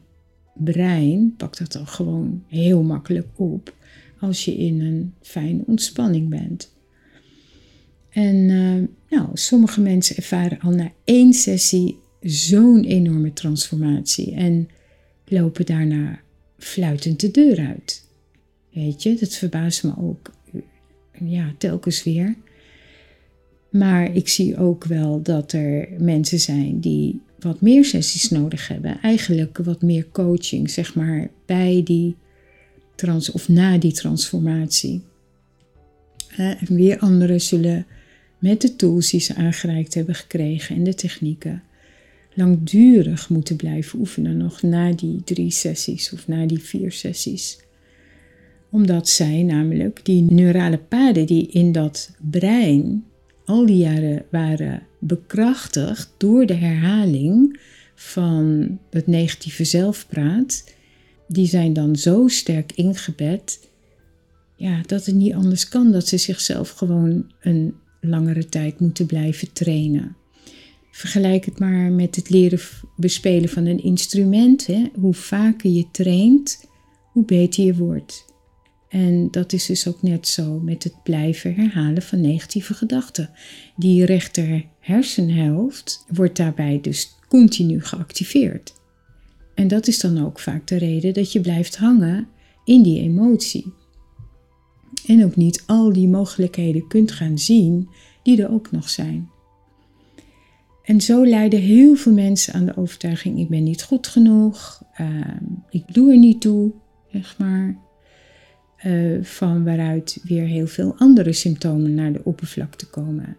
brein 0.54 1.34
pakt 1.36 1.58
dat 1.58 1.72
dan 1.72 1.86
gewoon 1.86 2.42
heel 2.46 2.82
makkelijk 2.82 3.28
op 3.34 3.74
als 4.20 4.44
je 4.44 4.56
in 4.56 4.80
een 4.80 5.14
fijne 5.22 5.62
ontspanning 5.66 6.28
bent. 6.28 6.72
En 8.10 8.34
uh, 8.34 8.82
nou, 9.10 9.28
sommige 9.32 9.80
mensen 9.80 10.16
ervaren 10.16 10.60
al 10.60 10.70
na 10.70 10.92
één 11.04 11.32
sessie 11.32 11.98
zo'n 12.20 12.84
enorme 12.84 13.32
transformatie 13.32 14.34
en 14.34 14.68
lopen 15.24 15.66
daarna 15.66 16.20
fluitend 16.58 17.20
de 17.20 17.30
deur 17.30 17.58
uit. 17.58 18.08
Weet 18.72 19.02
je, 19.02 19.14
dat 19.14 19.34
verbaast 19.34 19.84
me 19.84 19.92
ook 19.98 20.32
ja, 21.24 21.54
telkens 21.58 22.04
weer. 22.04 22.34
Maar 23.70 24.14
ik 24.14 24.28
zie 24.28 24.56
ook 24.56 24.84
wel 24.84 25.22
dat 25.22 25.52
er 25.52 25.88
mensen 25.98 26.40
zijn 26.40 26.80
die 26.80 27.20
wat 27.44 27.60
meer 27.60 27.84
sessies 27.84 28.30
nodig 28.30 28.68
hebben. 28.68 29.00
Eigenlijk 29.00 29.58
wat 29.58 29.82
meer 29.82 30.06
coaching, 30.12 30.70
zeg 30.70 30.94
maar, 30.94 31.30
bij 31.46 31.80
die 31.84 32.16
trans 32.94 33.30
of 33.30 33.48
na 33.48 33.78
die 33.78 33.92
transformatie. 33.92 35.02
En 36.36 36.58
weer 36.68 36.98
anderen 36.98 37.40
zullen 37.40 37.86
met 38.38 38.60
de 38.60 38.76
tools 38.76 39.10
die 39.10 39.20
ze 39.20 39.34
aangereikt 39.34 39.94
hebben 39.94 40.14
gekregen 40.14 40.76
en 40.76 40.84
de 40.84 40.94
technieken 40.94 41.62
langdurig 42.34 43.28
moeten 43.28 43.56
blijven 43.56 43.98
oefenen, 43.98 44.36
nog 44.36 44.62
na 44.62 44.92
die 44.92 45.20
drie 45.24 45.50
sessies 45.50 46.12
of 46.12 46.28
na 46.28 46.46
die 46.46 46.58
vier 46.58 46.92
sessies. 46.92 47.58
Omdat 48.70 49.08
zij 49.08 49.42
namelijk 49.42 50.00
die 50.02 50.22
neurale 50.22 50.78
paden 50.78 51.26
die 51.26 51.46
in 51.46 51.72
dat 51.72 52.10
brein 52.30 53.04
al 53.44 53.66
die 53.66 53.76
jaren 53.76 54.24
waren 54.30 54.82
bekrachtigd 54.98 56.14
door 56.16 56.46
de 56.46 56.54
herhaling 56.54 57.60
van 57.94 58.78
het 58.90 59.06
negatieve 59.06 59.64
zelfpraat, 59.64 60.64
die 61.28 61.46
zijn 61.46 61.72
dan 61.72 61.96
zo 61.96 62.28
sterk 62.28 62.72
ingebed 62.72 63.58
ja, 64.56 64.80
dat 64.86 65.06
het 65.06 65.14
niet 65.14 65.34
anders 65.34 65.68
kan 65.68 65.92
dat 65.92 66.08
ze 66.08 66.16
zichzelf 66.16 66.70
gewoon 66.70 67.32
een 67.40 67.74
langere 68.00 68.48
tijd 68.48 68.80
moeten 68.80 69.06
blijven 69.06 69.52
trainen. 69.52 70.16
Vergelijk 70.90 71.44
het 71.44 71.58
maar 71.58 71.92
met 71.92 72.16
het 72.16 72.30
leren 72.30 72.60
bespelen 72.96 73.48
van 73.48 73.66
een 73.66 73.82
instrument. 73.82 74.66
Hè. 74.66 74.90
Hoe 74.94 75.14
vaker 75.14 75.70
je 75.70 75.90
traint, 75.90 76.64
hoe 77.12 77.24
beter 77.24 77.64
je 77.64 77.74
wordt. 77.74 78.24
En 78.94 79.28
dat 79.30 79.52
is 79.52 79.66
dus 79.66 79.88
ook 79.88 80.02
net 80.02 80.28
zo 80.28 80.60
met 80.60 80.84
het 80.84 81.02
blijven 81.02 81.54
herhalen 81.54 82.02
van 82.02 82.20
negatieve 82.20 82.74
gedachten. 82.74 83.30
Die 83.76 84.04
rechter 84.04 84.64
hersenhelft 84.80 86.04
wordt 86.08 86.36
daarbij 86.36 86.80
dus 86.80 87.14
continu 87.28 87.80
geactiveerd. 87.80 88.74
En 89.54 89.68
dat 89.68 89.86
is 89.86 90.00
dan 90.00 90.24
ook 90.24 90.38
vaak 90.38 90.66
de 90.66 90.76
reden 90.76 91.14
dat 91.14 91.32
je 91.32 91.40
blijft 91.40 91.76
hangen 91.76 92.28
in 92.64 92.82
die 92.82 93.00
emotie. 93.00 93.72
En 95.06 95.24
ook 95.24 95.36
niet 95.36 95.62
al 95.66 95.92
die 95.92 96.08
mogelijkheden 96.08 96.86
kunt 96.88 97.12
gaan 97.12 97.38
zien 97.38 97.88
die 98.22 98.42
er 98.42 98.50
ook 98.50 98.70
nog 98.70 98.90
zijn. 98.90 99.28
En 100.84 101.00
zo 101.00 101.26
leiden 101.26 101.60
heel 101.60 101.94
veel 101.94 102.12
mensen 102.12 102.54
aan 102.54 102.66
de 102.66 102.76
overtuiging: 102.76 103.38
ik 103.38 103.48
ben 103.48 103.62
niet 103.62 103.82
goed 103.82 104.06
genoeg, 104.06 104.82
uh, 105.00 105.08
ik 105.70 105.94
doe 105.94 106.10
er 106.10 106.18
niet 106.18 106.40
toe, 106.40 106.72
zeg 107.12 107.38
maar. 107.38 107.82
Uh, 108.86 109.24
van 109.24 109.64
waaruit 109.64 110.18
weer 110.22 110.46
heel 110.46 110.66
veel 110.66 110.94
andere 110.98 111.32
symptomen 111.32 111.94
naar 111.94 112.12
de 112.12 112.24
oppervlakte 112.24 112.86
komen. 112.86 113.36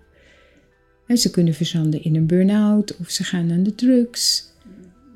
En 1.07 1.17
ze 1.17 1.29
kunnen 1.29 1.53
verzanden 1.53 2.03
in 2.03 2.15
een 2.15 2.25
burn-out, 2.25 2.97
of 2.97 3.09
ze 3.09 3.23
gaan 3.23 3.51
aan 3.51 3.63
de 3.63 3.75
drugs, 3.75 4.53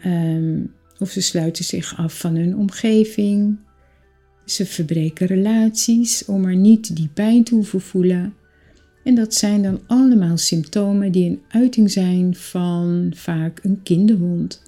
um, 0.06 0.74
of 1.00 1.10
ze 1.10 1.22
sluiten 1.22 1.66
zich 1.66 1.98
af 1.98 2.20
van 2.20 2.36
hun 2.36 2.56
omgeving. 2.56 3.58
Ze 4.46 4.66
verbreken 4.66 5.28
relaties 5.28 6.26
om 6.26 6.46
er 6.46 6.56
niet 6.56 6.96
die 6.96 7.10
pijn 7.14 7.44
te 7.44 7.56
hoeven 7.56 7.82
voelen. 7.82 8.34
En 9.04 9.16
dat 9.16 9.34
zijn 9.34 9.62
dan 9.62 9.80
allemaal 9.88 10.38
symptomen 10.38 11.12
die 11.12 11.30
een 11.30 11.42
uiting 11.48 11.92
zijn 11.92 12.36
van 12.36 13.12
vaak 13.16 13.60
een 13.64 13.80
kinderwond. 13.84 14.62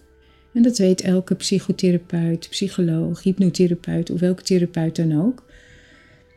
En 0.53 0.61
dat 0.61 0.77
weet 0.77 1.01
elke 1.01 1.35
psychotherapeut, 1.35 2.47
psycholoog, 2.49 3.23
hypnotherapeut 3.23 4.09
of 4.09 4.19
welke 4.19 4.43
therapeut 4.43 4.95
dan 4.95 5.21
ook. 5.21 5.43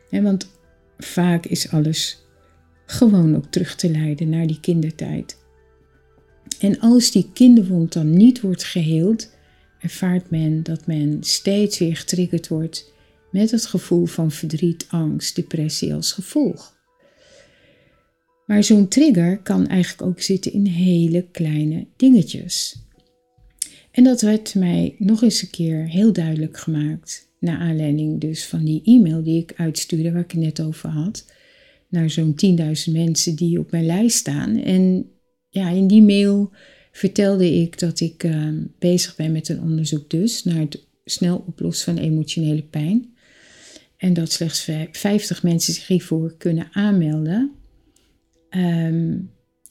En 0.09 0.23
want 0.23 0.49
vaak 0.97 1.45
is 1.45 1.69
alles 1.69 2.23
gewoon 2.85 3.35
ook 3.35 3.45
terug 3.45 3.75
te 3.75 3.91
leiden 3.91 4.29
naar 4.29 4.47
die 4.47 4.59
kindertijd. 4.59 5.43
En 6.59 6.79
als 6.79 7.11
die 7.11 7.29
kinderwond 7.33 7.93
dan 7.93 8.17
niet 8.17 8.41
wordt 8.41 8.63
geheeld, 8.63 9.29
ervaart 9.79 10.29
men 10.29 10.63
dat 10.63 10.87
men 10.87 11.23
steeds 11.23 11.77
weer 11.77 11.95
getriggerd 11.95 12.47
wordt 12.47 12.93
met 13.31 13.51
het 13.51 13.65
gevoel 13.65 14.05
van 14.05 14.31
verdriet, 14.31 14.85
angst, 14.89 15.35
depressie 15.35 15.93
als 15.93 16.11
gevolg. 16.11 16.73
Maar 18.45 18.63
zo'n 18.63 18.87
trigger 18.87 19.37
kan 19.37 19.67
eigenlijk 19.67 20.01
ook 20.01 20.21
zitten 20.21 20.53
in 20.53 20.65
hele 20.65 21.27
kleine 21.31 21.87
dingetjes. 21.95 22.83
En 23.91 24.03
dat 24.03 24.21
werd 24.21 24.55
mij 24.55 24.95
nog 24.97 25.23
eens 25.23 25.41
een 25.41 25.49
keer 25.49 25.87
heel 25.87 26.13
duidelijk 26.13 26.57
gemaakt. 26.57 27.24
Naar 27.45 27.59
aanleiding 27.59 28.21
dus 28.21 28.45
van 28.45 28.65
die 28.65 28.81
e-mail 28.83 29.23
die 29.23 29.41
ik 29.41 29.53
uitstuurde, 29.55 30.11
waar 30.11 30.21
ik 30.21 30.31
het 30.31 30.41
net 30.41 30.61
over 30.61 30.89
had. 30.89 31.25
Naar 31.87 32.09
zo'n 32.09 32.35
10.000 32.87 32.93
mensen 32.93 33.35
die 33.35 33.59
op 33.59 33.71
mijn 33.71 33.85
lijst 33.85 34.17
staan. 34.17 34.55
En 34.55 35.09
ja, 35.49 35.69
in 35.69 35.87
die 35.87 36.01
mail 36.01 36.51
vertelde 36.91 37.53
ik 37.61 37.79
dat 37.79 37.99
ik 37.99 38.23
uh, 38.23 38.47
bezig 38.79 39.15
ben 39.15 39.31
met 39.31 39.49
een 39.49 39.61
onderzoek 39.61 40.09
dus 40.09 40.43
naar 40.43 40.59
het 40.59 40.85
snel 41.05 41.43
oplossen 41.47 41.95
van 41.95 42.03
emotionele 42.03 42.63
pijn. 42.63 43.13
En 43.97 44.13
dat 44.13 44.31
slechts 44.31 44.69
50 44.91 45.43
mensen 45.43 45.73
zich 45.73 45.87
hiervoor 45.87 46.35
kunnen 46.37 46.67
aanmelden. 46.71 47.51
Ehm, 48.49 49.17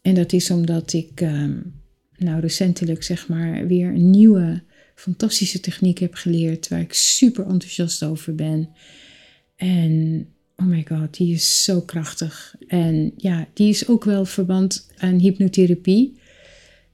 en 0.03 0.15
dat 0.15 0.33
is 0.33 0.51
omdat 0.51 0.93
ik 0.93 1.21
um, 1.21 1.75
nou 2.17 2.41
recentelijk 2.41 3.03
zeg 3.03 3.29
maar 3.29 3.67
weer 3.67 3.89
een 3.89 4.11
nieuwe 4.11 4.63
fantastische 4.95 5.61
techniek 5.61 5.99
heb 5.99 6.15
geleerd 6.15 6.69
waar 6.69 6.81
ik 6.81 6.93
super 6.93 7.47
enthousiast 7.47 8.03
over 8.03 8.35
ben. 8.35 8.69
En 9.57 10.27
oh 10.57 10.67
my 10.67 10.85
god, 10.89 11.17
die 11.17 11.35
is 11.35 11.65
zo 11.65 11.81
krachtig. 11.81 12.55
En 12.67 13.13
ja, 13.17 13.49
die 13.53 13.69
is 13.69 13.89
ook 13.89 14.05
wel 14.05 14.25
verband 14.25 14.91
aan 14.97 15.19
hypnotherapie. 15.19 16.19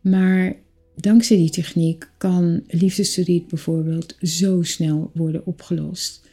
Maar 0.00 0.56
dankzij 0.96 1.36
die 1.36 1.50
techniek 1.50 2.10
kan 2.18 2.64
liefdesverdriet 2.66 3.48
bijvoorbeeld 3.48 4.16
zo 4.20 4.62
snel 4.62 5.10
worden 5.14 5.46
opgelost. 5.46 6.28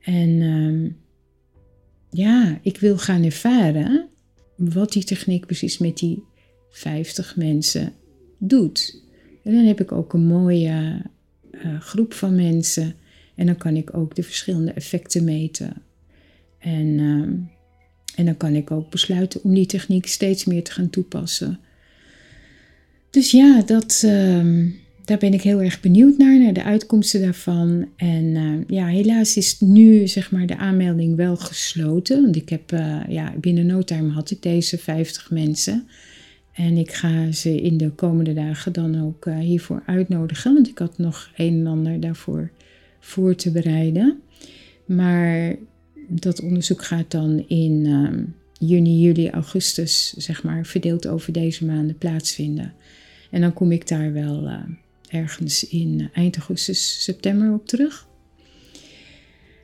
En 0.00 0.28
um, 0.28 0.96
ja, 2.10 2.58
ik 2.62 2.78
wil 2.78 2.98
gaan 2.98 3.24
ervaren 3.24 4.08
wat 4.56 4.92
die 4.92 5.04
techniek 5.04 5.46
precies 5.46 5.78
met 5.78 5.98
die 5.98 6.22
50 6.70 7.36
mensen 7.36 7.92
doet. 8.38 9.02
En 9.44 9.52
dan 9.52 9.64
heb 9.64 9.80
ik 9.80 9.92
ook 9.92 10.12
een 10.12 10.26
mooie 10.26 11.02
uh, 11.52 11.80
groep 11.80 12.14
van 12.14 12.34
mensen. 12.34 12.94
En 13.34 13.46
dan 13.46 13.56
kan 13.56 13.76
ik 13.76 13.96
ook 13.96 14.14
de 14.14 14.22
verschillende 14.22 14.72
effecten 14.72 15.24
meten. 15.24 15.72
En, 16.58 16.86
uh, 16.86 17.28
en 18.16 18.24
dan 18.24 18.36
kan 18.36 18.54
ik 18.54 18.70
ook 18.70 18.90
besluiten 18.90 19.44
om 19.44 19.54
die 19.54 19.66
techniek 19.66 20.06
steeds 20.06 20.44
meer 20.44 20.64
te 20.64 20.72
gaan 20.72 20.90
toepassen. 20.90 21.58
Dus 23.10 23.30
ja, 23.30 23.62
dat, 23.66 24.02
uh, 24.04 24.66
daar 25.04 25.18
ben 25.18 25.32
ik 25.32 25.42
heel 25.42 25.62
erg 25.62 25.80
benieuwd 25.80 26.18
naar, 26.18 26.38
naar 26.38 26.52
de 26.52 26.62
uitkomsten 26.62 27.20
daarvan. 27.20 27.88
En 27.96 28.36
eh, 28.36 28.76
ja, 28.76 28.86
helaas 28.86 29.36
is 29.36 29.60
nu 29.60 30.08
zeg 30.08 30.30
maar 30.30 30.46
de 30.46 30.56
aanmelding 30.56 31.16
wel 31.16 31.36
gesloten. 31.36 32.22
Want 32.22 32.36
ik 32.36 32.48
heb, 32.48 32.72
uh, 32.72 33.00
ja, 33.08 33.34
binnen 33.40 33.66
no 33.66 33.82
time 33.82 34.10
had 34.10 34.30
ik 34.30 34.42
deze 34.42 34.78
50 34.78 35.30
mensen. 35.30 35.88
En 36.52 36.76
ik 36.76 36.92
ga 36.92 37.32
ze 37.32 37.60
in 37.60 37.76
de 37.76 37.90
komende 37.90 38.32
dagen 38.32 38.72
dan 38.72 39.02
ook 39.02 39.26
uh, 39.26 39.38
hiervoor 39.38 39.82
uitnodigen. 39.86 40.54
Want 40.54 40.68
ik 40.68 40.78
had 40.78 40.98
nog 40.98 41.30
een 41.36 41.58
en 41.58 41.66
ander 41.66 42.00
daarvoor 42.00 42.50
voor 43.00 43.34
te 43.34 43.50
bereiden. 43.50 44.20
Maar 44.84 45.56
dat 46.08 46.42
onderzoek 46.42 46.84
gaat 46.84 47.10
dan 47.10 47.44
in 47.48 47.86
ehm, 47.86 48.24
juni, 48.68 49.00
juli, 49.00 49.30
augustus, 49.30 50.12
zeg 50.16 50.42
maar, 50.42 50.66
verdeeld 50.66 51.06
over 51.06 51.32
deze 51.32 51.64
maanden 51.64 51.98
plaatsvinden. 51.98 52.72
En 53.30 53.40
dan 53.40 53.52
kom 53.52 53.72
ik 53.72 53.88
daar 53.88 54.12
wel 54.12 54.50
ergens 55.08 55.68
in 55.68 56.10
eind 56.12 56.36
augustus, 56.36 57.02
september 57.04 57.52
op 57.52 57.66
terug. 57.66 58.06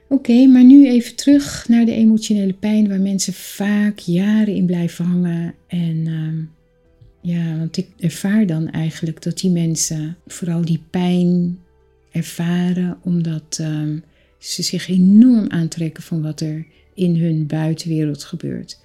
Oké, 0.09 0.47
maar 0.47 0.65
nu 0.65 0.89
even 0.89 1.17
terug 1.17 1.69
naar 1.69 1.85
de 1.85 1.93
emotionele 1.93 2.53
pijn 2.53 2.89
waar 2.89 3.01
mensen 3.01 3.33
vaak 3.33 3.99
jaren 3.99 4.55
in 4.55 4.67
blijven 4.67 5.05
hangen. 5.05 5.55
En 5.67 5.97
uh, 5.97 6.45
ja, 7.29 7.57
want 7.59 7.77
ik 7.77 7.89
ervaar 7.99 8.47
dan 8.47 8.71
eigenlijk 8.71 9.23
dat 9.23 9.39
die 9.39 9.51
mensen 9.51 10.17
vooral 10.27 10.65
die 10.65 10.83
pijn 10.91 11.59
ervaren 12.11 12.99
omdat 13.03 13.59
uh, 13.61 14.01
ze 14.39 14.63
zich 14.63 14.89
enorm 14.89 15.51
aantrekken 15.51 16.03
van 16.03 16.23
wat 16.23 16.41
er 16.41 16.67
in 16.95 17.17
hun 17.17 17.47
buitenwereld 17.47 18.25
gebeurt. 18.25 18.81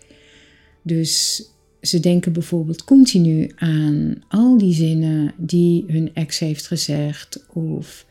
Dus 0.82 1.44
ze 1.82 2.00
denken 2.00 2.34
bijvoorbeeld 2.34 2.84
continu 2.84 3.52
aan 3.56 4.24
al 4.28 4.58
die 4.58 4.74
zinnen 4.74 5.34
die 5.38 5.84
hun 5.88 6.14
ex 6.14 6.40
heeft 6.40 6.68
gezegd. 6.68 7.46
Of 7.54 8.06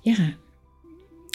ja, 0.00 0.34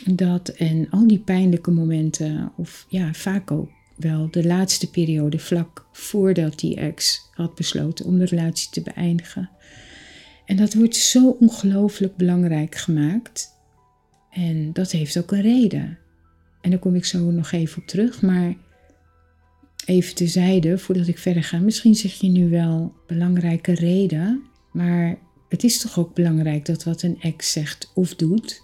dat 0.06 0.50
en 0.50 0.90
al 0.90 1.08
die 1.08 1.20
pijnlijke 1.20 1.72
momenten. 1.72 2.51
Of 2.56 2.86
ja, 2.90 3.13
vaak 3.13 3.51
ook 3.51 3.70
wel 4.01 4.27
de 4.31 4.46
laatste 4.46 4.89
periode 4.89 5.39
vlak 5.39 5.86
voordat 5.91 6.60
die 6.60 6.75
ex 6.75 7.29
had 7.31 7.55
besloten 7.55 8.05
om 8.05 8.17
de 8.17 8.25
relatie 8.25 8.70
te 8.70 8.81
beëindigen. 8.81 9.50
En 10.46 10.55
dat 10.55 10.74
wordt 10.74 10.96
zo 10.96 11.29
ongelooflijk 11.29 12.15
belangrijk 12.15 12.75
gemaakt. 12.75 13.50
En 14.31 14.74
dat 14.74 14.91
heeft 14.91 15.17
ook 15.17 15.31
een 15.31 15.41
reden. 15.41 15.98
En 16.62 16.70
daar 16.70 16.79
kom 16.79 16.96
ik 16.96 17.05
zo 17.05 17.31
nog 17.31 17.51
even 17.51 17.81
op 17.81 17.88
terug. 17.88 18.22
Maar 18.22 18.55
even 19.86 20.15
tezijde, 20.15 20.77
voordat 20.77 21.08
ik 21.08 21.17
verder 21.17 21.43
ga. 21.43 21.60
Misschien 21.60 21.96
zeg 21.96 22.13
je 22.13 22.27
nu 22.27 22.50
wel 22.50 22.93
belangrijke 23.08 23.74
reden, 23.74 24.43
maar 24.72 25.17
het 25.50 25.63
is 25.63 25.79
toch 25.79 26.00
ook 26.00 26.15
belangrijk 26.15 26.65
dat 26.65 26.84
wat 26.84 27.01
een 27.01 27.22
ex 27.22 27.51
zegt 27.51 27.91
of 27.96 28.15
doet 28.15 28.62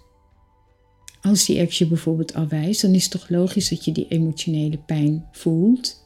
als 1.27 1.45
die 1.45 1.59
ex 1.59 1.77
je 1.77 1.87
bijvoorbeeld 1.87 2.33
afwijst, 2.33 2.81
dan 2.81 2.93
is 2.93 3.03
het 3.03 3.11
toch 3.11 3.29
logisch 3.29 3.69
dat 3.69 3.85
je 3.85 3.91
die 3.91 4.07
emotionele 4.09 4.77
pijn 4.77 5.25
voelt. 5.31 6.05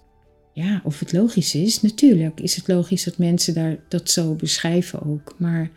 Ja, 0.53 0.81
of 0.83 0.99
het 0.99 1.13
logisch 1.13 1.55
is, 1.55 1.81
natuurlijk 1.81 2.39
is 2.39 2.55
het 2.55 2.67
logisch 2.67 3.03
dat 3.03 3.17
mensen 3.17 3.53
daar 3.53 3.77
dat 3.87 4.09
zo 4.09 4.33
beschrijven 4.35 5.01
ook. 5.05 5.35
Maar 5.37 5.71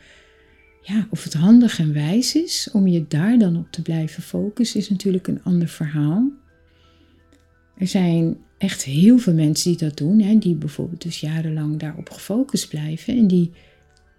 ja, 0.83 1.07
of 1.11 1.25
het 1.25 1.33
handig 1.33 1.79
en 1.79 1.93
wijs 1.93 2.35
is 2.35 2.69
om 2.73 2.87
je 2.87 3.05
daar 3.09 3.39
dan 3.39 3.57
op 3.57 3.67
te 3.71 3.83
blijven 3.83 4.23
focussen, 4.23 4.81
is 4.81 4.91
natuurlijk 4.91 5.27
een 5.27 5.43
ander 5.43 5.69
verhaal. 5.69 6.31
Er 7.79 7.87
zijn 7.87 8.37
echt 8.59 8.85
heel 8.85 9.19
veel 9.19 9.35
mensen 9.35 9.71
die 9.71 9.89
dat 9.89 9.97
doen, 9.97 10.21
hè, 10.21 10.39
die 10.39 10.55
bijvoorbeeld 10.55 11.03
dus 11.03 11.21
jarenlang 11.21 11.79
daarop 11.79 12.11
gefocust 12.11 12.69
blijven 12.69 13.17
en 13.17 13.27
die 13.27 13.51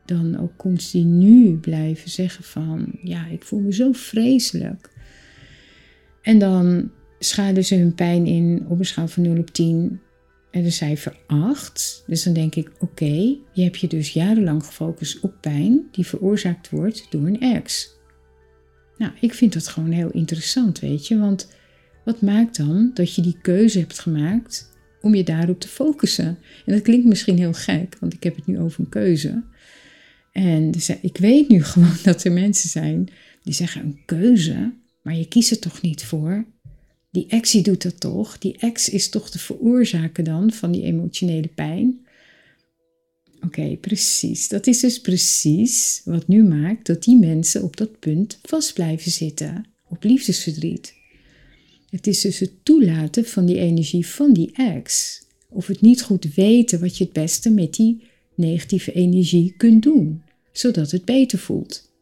dan 0.05 0.39
ook 0.39 0.57
continu 0.57 1.57
blijven 1.57 2.09
zeggen 2.09 2.43
van, 2.43 2.91
ja, 3.03 3.27
ik 3.27 3.43
voel 3.43 3.59
me 3.59 3.73
zo 3.73 3.91
vreselijk. 3.91 4.93
En 6.25 6.39
dan 6.39 6.91
schalen 7.19 7.65
ze 7.65 7.75
hun 7.75 7.95
pijn 7.95 8.25
in 8.25 8.65
op 8.67 8.79
een 8.79 8.85
schaal 8.85 9.07
van 9.07 9.23
0 9.23 9.37
op 9.37 9.51
10 9.51 9.99
en 10.51 10.63
de 10.63 10.69
cijfer 10.69 11.17
8. 11.27 12.03
Dus 12.07 12.23
dan 12.23 12.33
denk 12.33 12.55
ik, 12.55 12.71
oké, 12.79 13.37
je 13.51 13.63
hebt 13.63 13.79
je 13.79 13.87
dus 13.87 14.13
jarenlang 14.13 14.65
gefocust 14.65 15.19
op 15.19 15.33
pijn 15.41 15.87
die 15.91 16.05
veroorzaakt 16.05 16.69
wordt 16.69 17.07
door 17.09 17.25
een 17.25 17.39
ex. 17.39 17.93
Nou, 18.97 19.11
ik 19.19 19.33
vind 19.33 19.53
dat 19.53 19.67
gewoon 19.67 19.91
heel 19.91 20.09
interessant, 20.09 20.79
weet 20.79 21.07
je, 21.07 21.17
want 21.17 21.51
wat 22.05 22.21
maakt 22.21 22.57
dan 22.57 22.91
dat 22.93 23.15
je 23.15 23.21
die 23.21 23.37
keuze 23.41 23.79
hebt 23.79 23.99
gemaakt 23.99 24.69
om 25.01 25.15
je 25.15 25.23
daarop 25.23 25.59
te 25.59 25.67
focussen? 25.67 26.37
En 26.65 26.73
dat 26.73 26.81
klinkt 26.81 27.05
misschien 27.05 27.37
heel 27.37 27.53
gek, 27.53 27.97
want 27.99 28.13
ik 28.13 28.23
heb 28.23 28.35
het 28.35 28.45
nu 28.45 28.59
over 28.59 28.79
een 28.79 28.89
keuze. 28.89 29.43
En 30.31 30.71
dus 30.71 30.89
ik 30.89 31.17
weet 31.17 31.49
nu 31.49 31.63
gewoon 31.73 31.97
dat 32.03 32.23
er 32.23 32.31
mensen 32.31 32.69
zijn 32.69 33.09
die 33.43 33.53
zeggen 33.53 33.81
een 33.81 33.99
keuze, 34.05 34.73
maar 35.05 35.15
je 35.15 35.27
kiest 35.27 35.51
er 35.51 35.59
toch 35.59 35.81
niet 35.81 36.03
voor. 36.03 36.45
Die 37.11 37.41
die 37.41 37.61
doet 37.61 37.81
dat 37.81 37.99
toch? 37.99 38.37
Die 38.37 38.57
ex 38.57 38.89
is 38.89 39.09
toch 39.09 39.29
de 39.29 39.39
veroorzaker 39.39 40.23
dan 40.23 40.51
van 40.51 40.71
die 40.71 40.83
emotionele 40.83 41.47
pijn? 41.47 42.05
Oké, 43.41 43.77
precies. 43.81 44.47
Dat 44.47 44.67
is 44.67 44.79
dus 44.79 45.01
precies 45.01 46.01
wat 46.05 46.27
nu 46.27 46.43
maakt 46.43 46.85
dat 46.85 47.03
die 47.03 47.17
mensen 47.17 47.63
op 47.63 47.77
dat 47.77 47.99
punt 47.99 48.39
vast 48.41 48.73
blijven 48.73 49.11
zitten, 49.11 49.65
op 49.89 50.03
liefdesverdriet. 50.03 50.93
Het 51.89 52.07
is 52.07 52.21
dus 52.21 52.39
het 52.39 52.51
toelaten 52.63 53.25
van 53.25 53.45
die 53.45 53.59
energie 53.59 54.07
van 54.07 54.33
die 54.33 54.51
ex. 54.53 55.19
Of 55.49 55.67
het 55.67 55.81
niet 55.81 56.01
goed 56.01 56.33
weten 56.33 56.79
wat 56.79 56.97
je 56.97 57.03
het 57.03 57.13
beste 57.13 57.49
met 57.49 57.73
die 57.73 58.03
negatieve 58.35 58.91
energie 58.93 59.53
kunt 59.57 59.83
doen, 59.83 60.21
zodat 60.51 60.91
het 60.91 61.05
beter 61.05 61.39
voelt. 61.39 61.93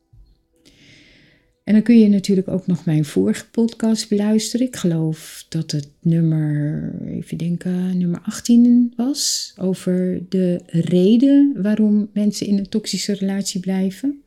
En 1.64 1.74
dan 1.74 1.82
kun 1.82 2.00
je 2.00 2.10
natuurlijk 2.10 2.48
ook 2.48 2.68
nog 2.68 2.86
mijn 2.86 3.06
vorige 3.06 3.50
podcast 3.50 4.10
beluisteren. 4.10 4.68
Ik 4.68 4.76
geloof 4.76 5.46
dat 5.50 5.72
het 5.72 5.88
nummer, 6.02 6.92
even 7.08 7.38
denken, 7.38 7.98
nummer 7.98 8.22
18 8.24 8.94
was. 8.96 9.54
Over 9.58 10.22
de 10.30 10.62
reden 10.68 11.62
waarom 11.62 12.10
mensen 12.14 12.48
in 12.48 12.58
een 12.58 12.70
toxische 12.70 13.14
relatie 13.14 13.60
blijven. 13.60 14.24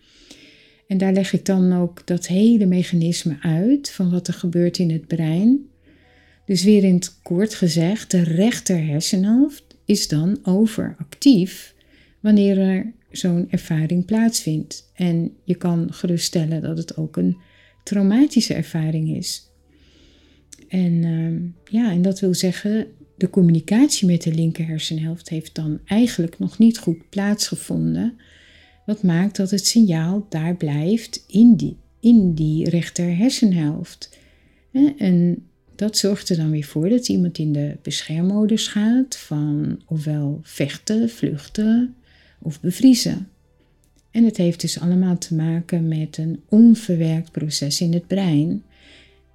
En 0.86 0.98
daar 0.98 1.12
leg 1.12 1.32
ik 1.32 1.44
dan 1.44 1.72
ook 1.72 2.06
dat 2.06 2.26
hele 2.26 2.66
mechanisme 2.66 3.36
uit 3.40 3.90
van 3.90 4.10
wat 4.10 4.28
er 4.28 4.34
gebeurt 4.34 4.78
in 4.78 4.90
het 4.90 5.06
brein. 5.06 5.66
Dus 6.46 6.64
weer 6.64 6.84
in 6.84 6.94
het 6.94 7.18
kort 7.22 7.54
gezegd, 7.54 8.10
de 8.10 8.22
rechter 8.22 8.86
hersenhelft 8.86 9.64
is 9.84 10.08
dan 10.08 10.38
overactief 10.42 11.74
wanneer 12.20 12.58
er 12.58 12.92
zo'n 13.10 13.46
ervaring 13.50 14.04
plaatsvindt. 14.04 14.90
En 14.94 15.32
je 15.44 15.54
kan 15.54 15.92
geruststellen 15.92 16.62
dat 16.62 16.78
het 16.78 16.96
ook 16.96 17.16
een 17.16 17.36
traumatische 17.84 18.54
ervaring 18.54 19.16
is. 19.16 19.50
En 20.68 21.04
ehm, 21.04 21.76
ja, 21.76 21.90
en 21.90 22.02
dat 22.02 22.20
wil 22.20 22.34
zeggen, 22.34 22.86
de 23.16 23.30
communicatie 23.30 24.06
met 24.06 24.22
de 24.22 24.34
linker 24.34 24.66
hersenhelft 24.66 25.28
heeft 25.28 25.54
dan 25.54 25.80
eigenlijk 25.84 26.38
nog 26.38 26.58
niet 26.58 26.78
goed 26.78 27.08
plaatsgevonden. 27.08 28.18
Wat 28.86 29.02
maakt 29.02 29.36
dat 29.36 29.50
het 29.50 29.66
signaal 29.66 30.26
daar 30.28 30.56
blijft 30.56 31.24
in 31.28 31.56
die, 31.56 31.76
in 32.00 32.34
die 32.34 32.70
rechter 32.70 33.16
hersenhelft. 33.16 34.18
En 34.98 35.46
dat 35.74 35.96
zorgt 35.96 36.28
er 36.28 36.36
dan 36.36 36.50
weer 36.50 36.64
voor 36.64 36.88
dat 36.88 37.08
iemand 37.08 37.38
in 37.38 37.52
de 37.52 37.76
beschermmodus 37.82 38.68
gaat 38.68 39.16
van 39.16 39.80
ofwel 39.86 40.40
vechten, 40.42 41.10
vluchten 41.10 41.94
of 42.46 42.60
bevriezen. 42.60 43.28
En 44.10 44.24
het 44.24 44.36
heeft 44.36 44.60
dus 44.60 44.80
allemaal 44.80 45.18
te 45.18 45.34
maken 45.34 45.88
met 45.88 46.18
een 46.18 46.42
onverwerkt 46.48 47.30
proces 47.30 47.80
in 47.80 47.92
het 47.92 48.06
brein. 48.06 48.62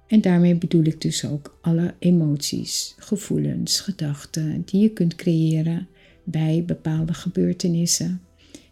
En 0.06 0.20
daarmee 0.20 0.54
bedoel 0.54 0.84
ik 0.84 1.00
dus 1.00 1.24
ook 1.24 1.58
alle 1.60 1.94
emoties, 1.98 2.94
gevoelens, 2.98 3.80
gedachten 3.80 4.62
die 4.64 4.80
je 4.80 4.90
kunt 4.90 5.14
creëren 5.14 5.88
bij 6.24 6.62
bepaalde 6.66 7.14
gebeurtenissen 7.14 8.20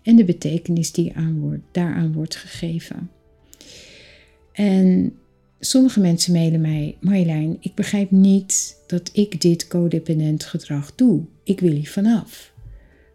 en 0.03 0.17
de 0.17 0.25
betekenis 0.25 0.93
die 0.93 1.17
aan 1.17 1.41
wordt, 1.41 1.65
daaraan 1.71 2.13
wordt 2.13 2.37
gegeven. 2.37 3.11
En 4.53 5.13
sommige 5.61 6.01
mensen 6.01 6.33
mailen 6.33 6.61
mij, 6.61 6.97
Marjolein, 7.01 7.57
ik 7.61 7.75
begrijp 7.75 8.11
niet 8.11 8.77
dat 8.87 9.11
ik 9.13 9.41
dit 9.41 9.67
codependent 9.67 10.45
gedrag 10.45 10.95
doe. 10.95 11.23
Ik 11.45 11.61
wil 11.61 11.73
hier 11.73 11.91
vanaf. 11.91 12.50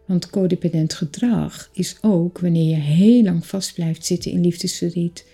Want 0.06 0.30
codependent 0.30 0.94
gedrag 0.94 1.70
is 1.72 1.98
ook 2.00 2.38
wanneer 2.38 2.68
je 2.68 2.82
heel 2.82 3.22
lang 3.22 3.46
vast 3.46 3.74
blijft 3.74 4.06
zitten 4.06 4.30
in 4.30 4.40
liefdesverdriet. 4.40 5.26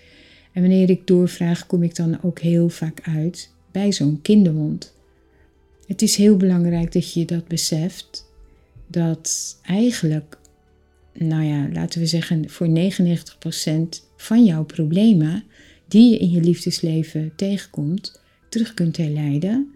En 0.53 0.61
wanneer 0.61 0.91
ik 0.91 1.07
doorvraag, 1.07 1.67
kom 1.67 1.83
ik 1.83 1.95
dan 1.97 2.23
ook 2.23 2.39
heel 2.41 2.69
vaak 2.69 3.01
uit 3.03 3.51
bij 3.71 3.93
zo'n 3.93 4.23
kinderwond. 4.23 4.95
Het 5.87 6.03
is 6.03 6.17
heel 6.17 6.37
belangrijk 6.37 6.93
dat 6.93 7.13
je 7.13 7.25
dat 7.25 7.49
beseft. 7.49 8.31
Dat 8.87 9.59
eigenlijk 9.63 10.39
nou 11.15 11.43
ja, 11.43 11.69
laten 11.73 12.01
we 12.01 12.07
zeggen, 12.07 12.51
voor 12.51 12.69
99% 12.69 12.71
van 14.17 14.45
jouw 14.45 14.65
problemen 14.65 15.45
die 15.89 16.11
je 16.11 16.19
in 16.19 16.31
je 16.31 16.41
liefdesleven 16.41 17.33
tegenkomt, 17.37 18.21
terug 18.49 18.75
kunt 18.75 18.97
herleiden 18.97 19.75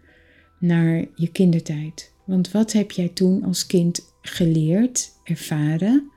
naar 0.58 1.04
je 1.14 1.28
kindertijd. 1.28 2.12
Want 2.24 2.50
wat 2.50 2.72
heb 2.72 2.90
jij 2.90 3.08
toen 3.08 3.44
als 3.44 3.66
kind 3.66 4.14
geleerd, 4.26 5.12
ervaren? 5.24 6.10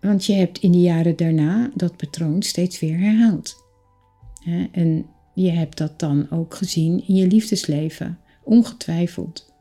Want 0.00 0.24
je 0.24 0.32
hebt 0.32 0.58
in 0.58 0.72
de 0.72 0.80
jaren 0.80 1.16
daarna 1.16 1.70
dat 1.74 1.96
patroon 1.96 2.42
steeds 2.42 2.80
weer 2.80 2.98
herhaald. 2.98 3.66
En 4.72 5.06
je 5.34 5.50
hebt 5.50 5.78
dat 5.78 5.98
dan 5.98 6.30
ook 6.30 6.54
gezien 6.54 7.04
in 7.06 7.14
je 7.14 7.26
liefdesleven, 7.26 8.18
ongetwijfeld. 8.44 9.52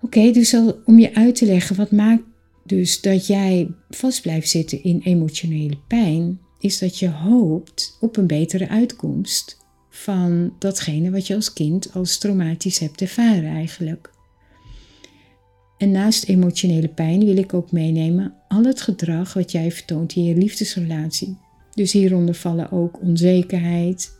Oké, 0.00 0.30
dus 0.30 0.56
om 0.84 0.98
je 0.98 1.14
uit 1.14 1.34
te 1.34 1.46
leggen 1.46 1.76
wat 1.76 1.90
maakt 1.90 2.22
dus 2.64 3.00
dat 3.00 3.26
jij 3.26 3.74
vast 3.90 4.22
blijft 4.22 4.48
zitten 4.48 4.82
in 4.82 5.00
emotionele 5.00 5.76
pijn, 5.88 6.40
is 6.58 6.78
dat 6.78 6.98
je 6.98 7.08
hoopt 7.08 7.96
op 8.00 8.16
een 8.16 8.26
betere 8.26 8.68
uitkomst 8.68 9.62
van 9.90 10.54
datgene 10.58 11.10
wat 11.10 11.26
je 11.26 11.34
als 11.34 11.52
kind 11.52 11.92
als 11.94 12.18
traumatisch 12.18 12.78
hebt 12.78 13.00
ervaren 13.00 13.50
eigenlijk. 13.50 14.13
En 15.78 15.90
naast 15.90 16.24
emotionele 16.24 16.88
pijn 16.88 17.24
wil 17.24 17.36
ik 17.36 17.54
ook 17.54 17.72
meenemen 17.72 18.34
al 18.48 18.64
het 18.64 18.80
gedrag 18.80 19.34
wat 19.34 19.52
jij 19.52 19.72
vertoont 19.72 20.14
in 20.14 20.24
je 20.24 20.36
liefdesrelatie. 20.36 21.38
Dus 21.74 21.92
hieronder 21.92 22.34
vallen 22.34 22.72
ook 22.72 23.00
onzekerheid 23.00 24.12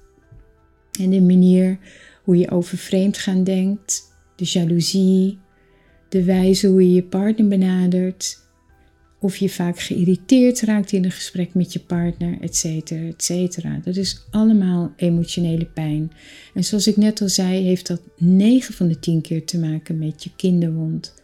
en 1.00 1.10
de 1.10 1.20
manier 1.20 1.78
hoe 2.22 2.36
je 2.36 2.50
over 2.50 2.78
vreemd 2.78 3.18
gaan 3.18 3.44
denkt, 3.44 4.02
de 4.36 4.44
jaloezie, 4.44 5.38
de 6.08 6.24
wijze 6.24 6.66
hoe 6.66 6.88
je 6.88 6.94
je 6.94 7.02
partner 7.02 7.48
benadert, 7.48 8.42
of 9.20 9.36
je 9.36 9.48
vaak 9.48 9.78
geïrriteerd 9.78 10.60
raakt 10.60 10.92
in 10.92 11.04
een 11.04 11.10
gesprek 11.10 11.54
met 11.54 11.72
je 11.72 11.80
partner, 11.80 12.40
et 12.40 12.56
cetera, 12.56 13.06
et 13.06 13.22
cetera. 13.22 13.80
Dat 13.84 13.96
is 13.96 14.24
allemaal 14.30 14.92
emotionele 14.96 15.64
pijn. 15.64 16.12
En 16.54 16.64
zoals 16.64 16.86
ik 16.86 16.96
net 16.96 17.20
al 17.20 17.28
zei, 17.28 17.62
heeft 17.62 17.86
dat 17.86 18.00
9 18.16 18.74
van 18.74 18.88
de 18.88 18.98
10 18.98 19.20
keer 19.20 19.44
te 19.44 19.58
maken 19.58 19.98
met 19.98 20.24
je 20.24 20.30
kinderwond. 20.36 21.14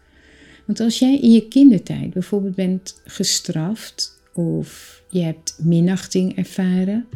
Want 0.71 0.83
als 0.83 0.99
jij 0.99 1.19
in 1.19 1.33
je 1.33 1.49
kindertijd 1.49 2.13
bijvoorbeeld 2.13 2.55
bent 2.55 3.01
gestraft 3.05 4.23
of 4.35 5.03
je 5.09 5.21
hebt 5.21 5.59
minachting 5.63 6.37
ervaren, 6.37 7.07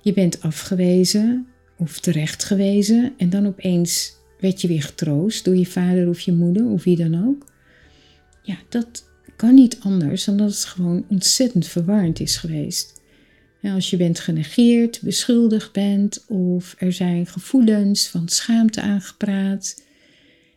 je 0.00 0.12
bent 0.12 0.42
afgewezen 0.42 1.46
of 1.76 2.00
terechtgewezen 2.00 3.12
en 3.16 3.30
dan 3.30 3.46
opeens 3.46 4.12
werd 4.40 4.60
je 4.60 4.68
weer 4.68 4.82
getroost 4.82 5.44
door 5.44 5.56
je 5.56 5.66
vader 5.66 6.08
of 6.08 6.20
je 6.20 6.32
moeder 6.32 6.66
of 6.66 6.84
wie 6.84 6.96
dan 6.96 7.26
ook. 7.26 7.46
Ja, 8.42 8.56
dat 8.68 9.04
kan 9.36 9.54
niet 9.54 9.78
anders 9.80 10.24
dan 10.24 10.36
dat 10.36 10.50
het 10.50 10.64
gewoon 10.64 11.04
ontzettend 11.08 11.66
verwarrend 11.66 12.20
is 12.20 12.36
geweest. 12.36 13.02
als 13.62 13.90
je 13.90 13.96
bent 13.96 14.20
genegeerd, 14.20 15.00
beschuldigd 15.02 15.72
bent 15.72 16.24
of 16.28 16.74
er 16.78 16.92
zijn 16.92 17.26
gevoelens 17.26 18.08
van 18.08 18.28
schaamte 18.28 18.80
aangepraat. 18.80 19.83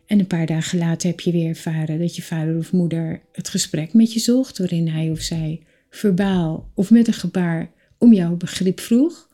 En 0.08 0.18
een 0.18 0.26
paar 0.26 0.46
dagen 0.46 0.78
later 0.78 1.08
heb 1.08 1.20
je 1.20 1.32
weer 1.32 1.48
ervaren 1.48 1.98
dat 1.98 2.16
je 2.16 2.22
vader 2.22 2.56
of 2.56 2.72
moeder 2.72 3.22
het 3.32 3.48
gesprek 3.48 3.92
met 3.92 4.12
je 4.12 4.20
zocht, 4.20 4.58
waarin 4.58 4.88
hij 4.88 5.10
of 5.10 5.20
zij 5.20 5.62
verbaal 5.90 6.70
of 6.74 6.90
met 6.90 7.06
een 7.06 7.12
gebaar 7.12 7.70
om 7.98 8.12
jouw 8.12 8.36
begrip 8.36 8.80
vroeg. 8.80 9.28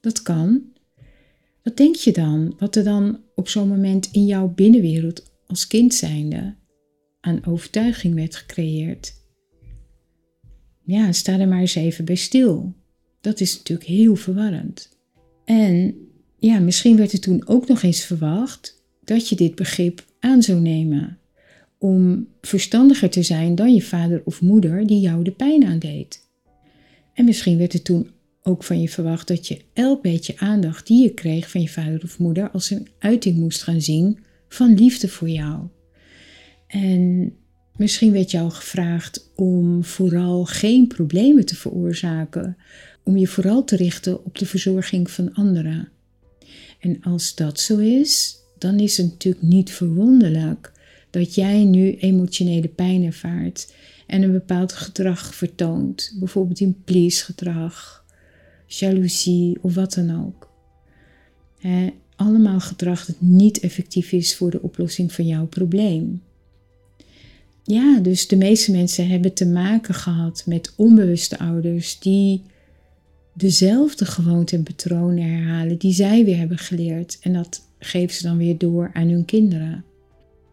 Dat 0.00 0.22
kan. 0.22 0.62
Wat 1.62 1.76
denk 1.76 1.94
je 1.94 2.12
dan? 2.12 2.54
Wat 2.58 2.76
er 2.76 2.84
dan 2.84 3.20
op 3.34 3.48
zo'n 3.48 3.68
moment 3.68 4.08
in 4.12 4.26
jouw 4.26 4.48
binnenwereld 4.48 5.32
als 5.46 5.66
kind 5.66 5.94
zijnde 5.94 6.54
aan 7.20 7.46
overtuiging 7.46 8.14
werd 8.14 8.36
gecreëerd? 8.36 9.12
Ja, 10.84 11.12
sta 11.12 11.38
er 11.38 11.48
maar 11.48 11.60
eens 11.60 11.74
even 11.74 12.04
bij 12.04 12.14
stil. 12.14 12.74
Dat 13.20 13.40
is 13.40 13.56
natuurlijk 13.56 13.88
heel 13.88 14.16
verwarrend. 14.16 14.98
En 15.44 15.94
ja, 16.38 16.58
misschien 16.58 16.96
werd 16.96 17.12
er 17.12 17.20
toen 17.20 17.46
ook 17.46 17.68
nog 17.68 17.82
eens 17.82 18.04
verwacht 18.04 18.82
dat 19.04 19.28
je 19.28 19.36
dit 19.36 19.54
begrip 19.54 20.04
aan 20.20 20.42
zou 20.42 20.60
nemen. 20.60 21.18
Om 21.78 22.28
verstandiger 22.40 23.10
te 23.10 23.22
zijn 23.22 23.54
dan 23.54 23.74
je 23.74 23.82
vader 23.82 24.22
of 24.24 24.40
moeder 24.40 24.86
die 24.86 25.00
jou 25.00 25.24
de 25.24 25.30
pijn 25.30 25.66
aandeed. 25.66 26.28
En 27.14 27.24
misschien 27.24 27.58
werd 27.58 27.72
er 27.72 27.82
toen 27.82 28.10
ook 28.42 28.64
van 28.64 28.80
je 28.80 28.88
verwacht 28.88 29.28
dat 29.28 29.48
je 29.48 29.60
elk 29.72 30.02
beetje 30.02 30.38
aandacht 30.38 30.86
die 30.86 31.02
je 31.02 31.14
kreeg 31.14 31.50
van 31.50 31.60
je 31.60 31.68
vader 31.68 32.02
of 32.02 32.18
moeder 32.18 32.50
als 32.50 32.70
een 32.70 32.88
uiting 32.98 33.36
moest 33.36 33.62
gaan 33.62 33.80
zien 33.80 34.18
van 34.48 34.74
liefde 34.74 35.08
voor 35.08 35.28
jou. 35.28 35.66
En 36.66 37.32
misschien 37.76 38.12
werd 38.12 38.30
jou 38.30 38.50
gevraagd 38.50 39.30
om 39.34 39.84
vooral 39.84 40.44
geen 40.44 40.86
problemen 40.86 41.46
te 41.46 41.56
veroorzaken, 41.56 42.56
om 43.04 43.16
je 43.16 43.26
vooral 43.26 43.64
te 43.64 43.76
richten 43.76 44.24
op 44.24 44.38
de 44.38 44.46
verzorging 44.46 45.10
van 45.10 45.34
anderen. 45.34 45.88
En 46.80 47.02
als 47.02 47.34
dat 47.34 47.60
zo 47.60 47.78
is, 47.78 48.36
dan 48.58 48.78
is 48.78 48.96
het 48.96 49.06
natuurlijk 49.06 49.44
niet 49.44 49.72
verwonderlijk 49.72 50.72
dat 51.10 51.34
jij 51.34 51.64
nu 51.64 51.96
emotionele 51.96 52.68
pijn 52.68 53.04
ervaart 53.04 53.72
en 54.06 54.22
een 54.22 54.32
bepaald 54.32 54.72
gedrag 54.72 55.34
vertoont, 55.34 56.16
bijvoorbeeld 56.18 56.60
in 56.60 56.82
please 56.84 57.24
gedrag, 57.24 58.04
jaloezie 58.66 59.58
of 59.60 59.74
wat 59.74 59.94
dan 59.94 60.24
ook. 60.24 60.52
allemaal 62.16 62.60
gedrag 62.60 63.04
dat 63.06 63.16
niet 63.18 63.60
effectief 63.60 64.12
is 64.12 64.36
voor 64.36 64.50
de 64.50 64.62
oplossing 64.62 65.12
van 65.12 65.26
jouw 65.26 65.46
probleem. 65.46 66.22
Ja, 67.64 67.98
dus 68.00 68.28
de 68.28 68.36
meeste 68.36 68.70
mensen 68.70 69.08
hebben 69.08 69.34
te 69.34 69.46
maken 69.46 69.94
gehad 69.94 70.42
met 70.46 70.72
onbewuste 70.76 71.38
ouders 71.38 71.98
die 71.98 72.42
dezelfde 73.32 74.04
gewoonten 74.04 74.58
en 74.58 74.64
patronen 74.64 75.24
herhalen 75.24 75.78
die 75.78 75.92
zij 75.92 76.24
weer 76.24 76.36
hebben 76.38 76.58
geleerd. 76.58 77.18
En 77.20 77.32
dat 77.32 77.62
geven 77.84 78.14
ze 78.14 78.22
dan 78.22 78.36
weer 78.36 78.58
door 78.58 78.90
aan 78.92 79.08
hun 79.08 79.24
kinderen. 79.24 79.84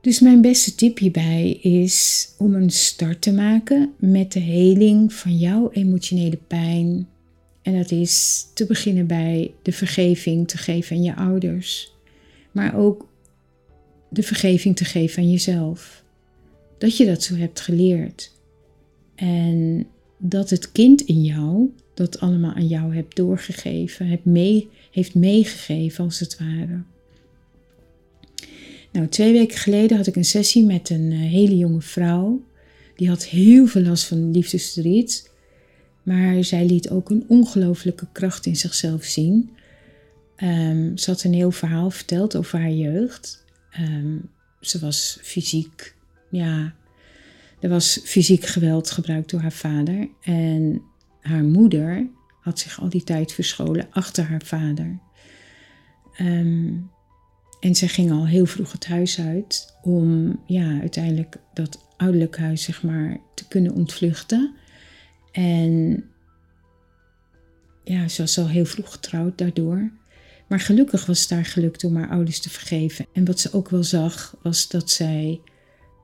Dus 0.02 0.20
mijn 0.20 0.42
beste 0.42 0.76
tip 0.76 0.98
hierbij 0.98 1.52
is 1.52 2.30
om 2.38 2.56
een 2.56 2.70
start 2.70 3.22
te 3.22 3.34
maken 3.34 3.94
met 3.98 4.32
de 4.32 4.40
heling 4.40 5.14
van 5.14 5.38
jouw 5.38 5.72
emotionele 5.72 6.40
pijn. 6.48 7.08
En 7.62 7.78
dat 7.78 7.92
is 7.92 8.46
te 8.54 8.66
beginnen 8.66 9.08
bij 9.08 9.54
de 9.62 9.72
vergeving 9.72 10.48
te 10.48 10.58
geven 10.58 10.96
aan 10.96 11.04
je 11.04 11.16
ouders, 11.16 11.94
maar 12.52 12.76
ook 12.76 13.10
de 14.10 14.24
vergeving 14.24 14.76
te 14.76 14.86
geven 14.86 15.24
aan 15.24 15.32
jezelf. 15.32 16.04
Dat 16.78 16.98
je 16.98 17.06
dat 17.06 17.24
zo 17.24 17.36
hebt 17.36 17.60
geleerd. 17.60 18.32
En 19.16 19.88
dat 20.18 20.50
het 20.50 20.72
kind 20.72 21.02
in 21.02 21.24
jou 21.24 21.70
dat 21.94 22.20
allemaal 22.20 22.54
aan 22.54 22.68
jou 22.68 22.96
hebt 22.96 23.16
doorgegeven, 23.16 24.08
hebt 24.08 24.26
mee, 24.26 24.70
heeft 24.92 25.16
meegegeven 25.16 26.04
als 26.04 26.20
het 26.20 26.40
ware. 26.40 26.84
Nou, 28.92 29.08
twee 29.08 29.34
weken 29.34 29.58
geleden 29.58 29.98
had 29.98 30.08
ik 30.08 30.16
een 30.16 30.26
sessie 30.26 30.66
met 30.66 30.90
een 30.90 31.12
eh, 31.12 31.20
hele 31.20 31.58
jonge 31.58 31.82
vrouw. 31.82 32.44
Die 32.96 33.10
had 33.10 33.26
heel 33.26 33.68
veel 33.68 33.82
last 33.82 34.04
van 34.04 34.32
liefdesverdriet. 34.32 35.30
Maar 36.04 36.44
zij 36.44 36.66
liet 36.66 36.90
ook 36.90 37.10
een 37.10 37.26
ongelooflijke 37.28 38.08
kracht 38.12 38.46
in 38.46 38.56
zichzelf 38.56 39.04
zien. 39.04 39.50
Um, 40.44 40.98
ze 40.98 41.10
had 41.10 41.24
een 41.24 41.34
heel 41.34 41.52
verhaal 41.52 41.90
verteld 41.90 42.36
over 42.36 42.60
haar 42.60 42.72
jeugd. 42.72 43.46
Ehm, 43.72 44.18
ze 44.62 44.80
was 44.80 45.18
fysiek, 45.22 45.96
ja, 46.30 46.74
er 47.60 47.70
was 47.70 48.00
fysiek 48.04 48.46
geweld 48.46 48.92
gebruikt 48.92 49.30
door 49.30 49.40
haar 49.40 49.52
vader. 49.52 50.10
En 50.22 50.82
haar 51.22 51.44
moeder 51.44 52.10
had 52.42 52.60
zich 52.60 52.82
al 52.82 52.90
die 52.90 53.04
tijd 53.04 53.34
verscholen 53.34 53.88
achter 53.92 54.24
haar 54.24 54.42
vader. 54.46 55.00
Um, 56.20 56.90
en 57.62 57.76
zij 57.76 57.88
ging 57.88 58.12
al 58.12 58.28
heel 58.28 58.46
vroeg 58.46 58.72
het 58.72 58.88
huis 58.88 59.20
uit 59.20 59.76
om 59.82 60.40
ja, 60.46 60.80
uiteindelijk 60.80 61.38
dat 61.54 61.88
ouderlijk 61.98 62.38
huis 62.38 62.64
zeg 62.64 62.84
maar, 62.84 63.20
te 63.36 63.48
kunnen 63.48 63.74
ontvluchten. 63.74 64.54
En 65.32 66.04
ja, 67.84 68.08
ze 68.08 68.22
was 68.22 68.38
al 68.38 68.48
heel 68.48 68.66
vroeg 68.66 68.92
getrouwd 68.92 69.38
daardoor. 69.38 69.92
Maar 70.48 70.60
gelukkig 70.60 71.06
was 71.06 71.22
het 71.22 71.30
haar 71.30 71.46
gelukt 71.46 71.84
om 71.84 71.96
haar 71.96 72.10
ouders 72.10 72.40
te 72.40 72.50
vergeven. 72.50 73.06
En 73.14 73.26
wat 73.26 73.40
ze 73.40 73.54
ook 73.54 73.70
wel 73.70 73.84
zag, 73.84 74.36
was 74.42 74.68
dat 74.68 74.90
zij, 74.90 75.42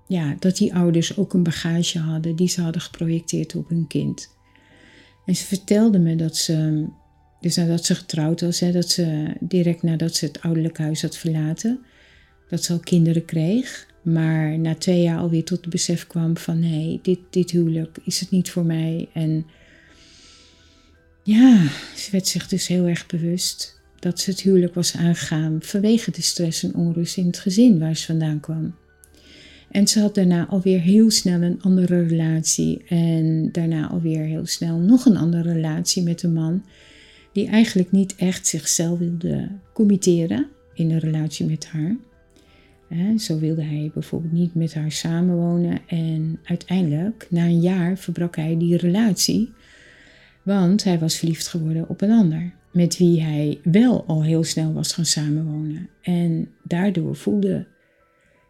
ja, 0.08 0.36
dat 0.40 0.58
die 0.58 0.76
ouders 0.76 1.18
ook 1.18 1.34
een 1.34 1.44
bagage 1.44 2.00
hadden 2.00 2.36
die 2.36 2.50
ze 2.50 2.62
hadden 2.62 2.82
geprojecteerd 2.82 3.56
op 3.56 3.70
hun 3.70 3.88
kind. 3.88 4.36
En 5.26 5.36
ze 5.36 5.44
vertelde 5.44 6.00
me 6.00 6.16
dat 6.16 6.36
ze 6.38 6.86
dus 7.42 7.56
nadat 7.56 7.86
ze 7.86 7.96
getrouwd 7.96 8.42
was, 8.42 8.60
dat 8.60 8.90
ze 8.90 9.34
direct 9.40 9.84
nadat 9.84 10.16
ze 10.16 10.26
het 10.26 10.42
ouderlijk 10.42 10.78
huis 10.78 11.02
had 11.02 11.18
verlaten, 11.18 11.80
dat 12.50 12.64
ze 12.64 12.74
al 12.74 12.80
kinderen 12.80 13.26
kreeg. 13.26 13.88
Maar 14.02 14.60
na 14.60 14.76
twee 14.76 15.02
jaar 15.02 15.20
alweer 15.20 15.44
tot 15.44 15.62
het 15.62 15.70
besef 15.70 16.08
kwam 16.08 16.38
van 16.38 16.60
nee, 16.60 17.00
dit, 17.02 17.20
dit 17.30 17.52
huwelijk 17.52 17.98
is 18.04 18.20
het 18.20 18.32
niet 18.32 18.50
voor 18.50 18.66
mij. 18.66 19.10
En 19.14 19.46
ja, 21.24 21.68
ze 21.96 22.12
werd 22.12 22.28
zich 22.28 22.48
dus 22.48 22.68
heel 22.68 22.86
erg 22.86 23.06
bewust 23.06 23.80
dat 24.00 24.20
ze 24.20 24.30
het 24.30 24.42
huwelijk 24.42 24.74
was 24.74 24.96
aangegaan 24.96 25.58
vanwege 25.62 26.12
de 26.12 26.22
stress 26.22 26.64
en 26.64 26.76
onrust 26.76 27.18
in 27.18 27.26
het 27.26 27.40
gezin 27.40 27.80
waar 27.80 27.96
ze 27.96 28.06
vandaan 28.06 28.40
kwam. 28.40 28.76
En 29.72 29.88
ze 29.88 30.00
had 30.00 30.16
daarna 30.16 30.48
alweer 30.48 30.82
heel 30.82 31.12
snel 31.12 31.42
een 31.42 31.62
andere 31.62 32.04
relatie 32.04 32.84
en 32.88 33.50
daarna 33.52 33.88
alweer 33.88 34.24
heel 34.24 34.46
snel 34.46 34.78
nog 34.78 35.06
een 35.06 35.18
andere 35.18 35.54
relatie 35.54 36.04
met 36.04 36.24
een 36.24 36.34
man 36.34 36.64
die 37.38 37.48
eigenlijk 37.48 37.92
niet 37.92 38.16
echt 38.16 38.48
zichzelf 38.48 39.00
wilde 39.00 39.50
committeren 39.74 40.48
in 40.74 40.92
een 40.92 41.00
relatie 41.00 41.46
met 41.46 41.68
haar. 41.68 41.96
Zo 43.18 43.40
wilde 43.40 43.64
hij 43.64 43.92
bijvoorbeeld 43.94 44.34
niet 44.34 44.56
met 44.56 44.74
haar 44.74 44.92
samenwonen 44.92 45.80
en 45.88 46.40
uiteindelijk, 46.44 47.28
na 47.30 47.44
een 47.46 47.62
jaar, 47.62 47.98
verbrak 47.98 48.36
hij 48.36 48.58
die 48.58 48.78
relatie, 48.78 49.54
want 50.44 50.84
hij 50.84 51.00
was 51.00 51.18
verliefd 51.18 51.48
geworden 51.48 51.90
op 51.90 52.02
een 52.02 52.12
ander, 52.12 52.54
met 52.72 52.98
wie 52.98 53.22
hij 53.22 53.60
wel 53.64 54.04
al 54.06 54.24
heel 54.24 54.44
snel 54.44 54.74
was 54.74 54.94
gaan 54.94 55.06
samenwonen. 55.06 55.90
En 56.02 56.50
daardoor 56.64 57.16
voelde 57.16 57.68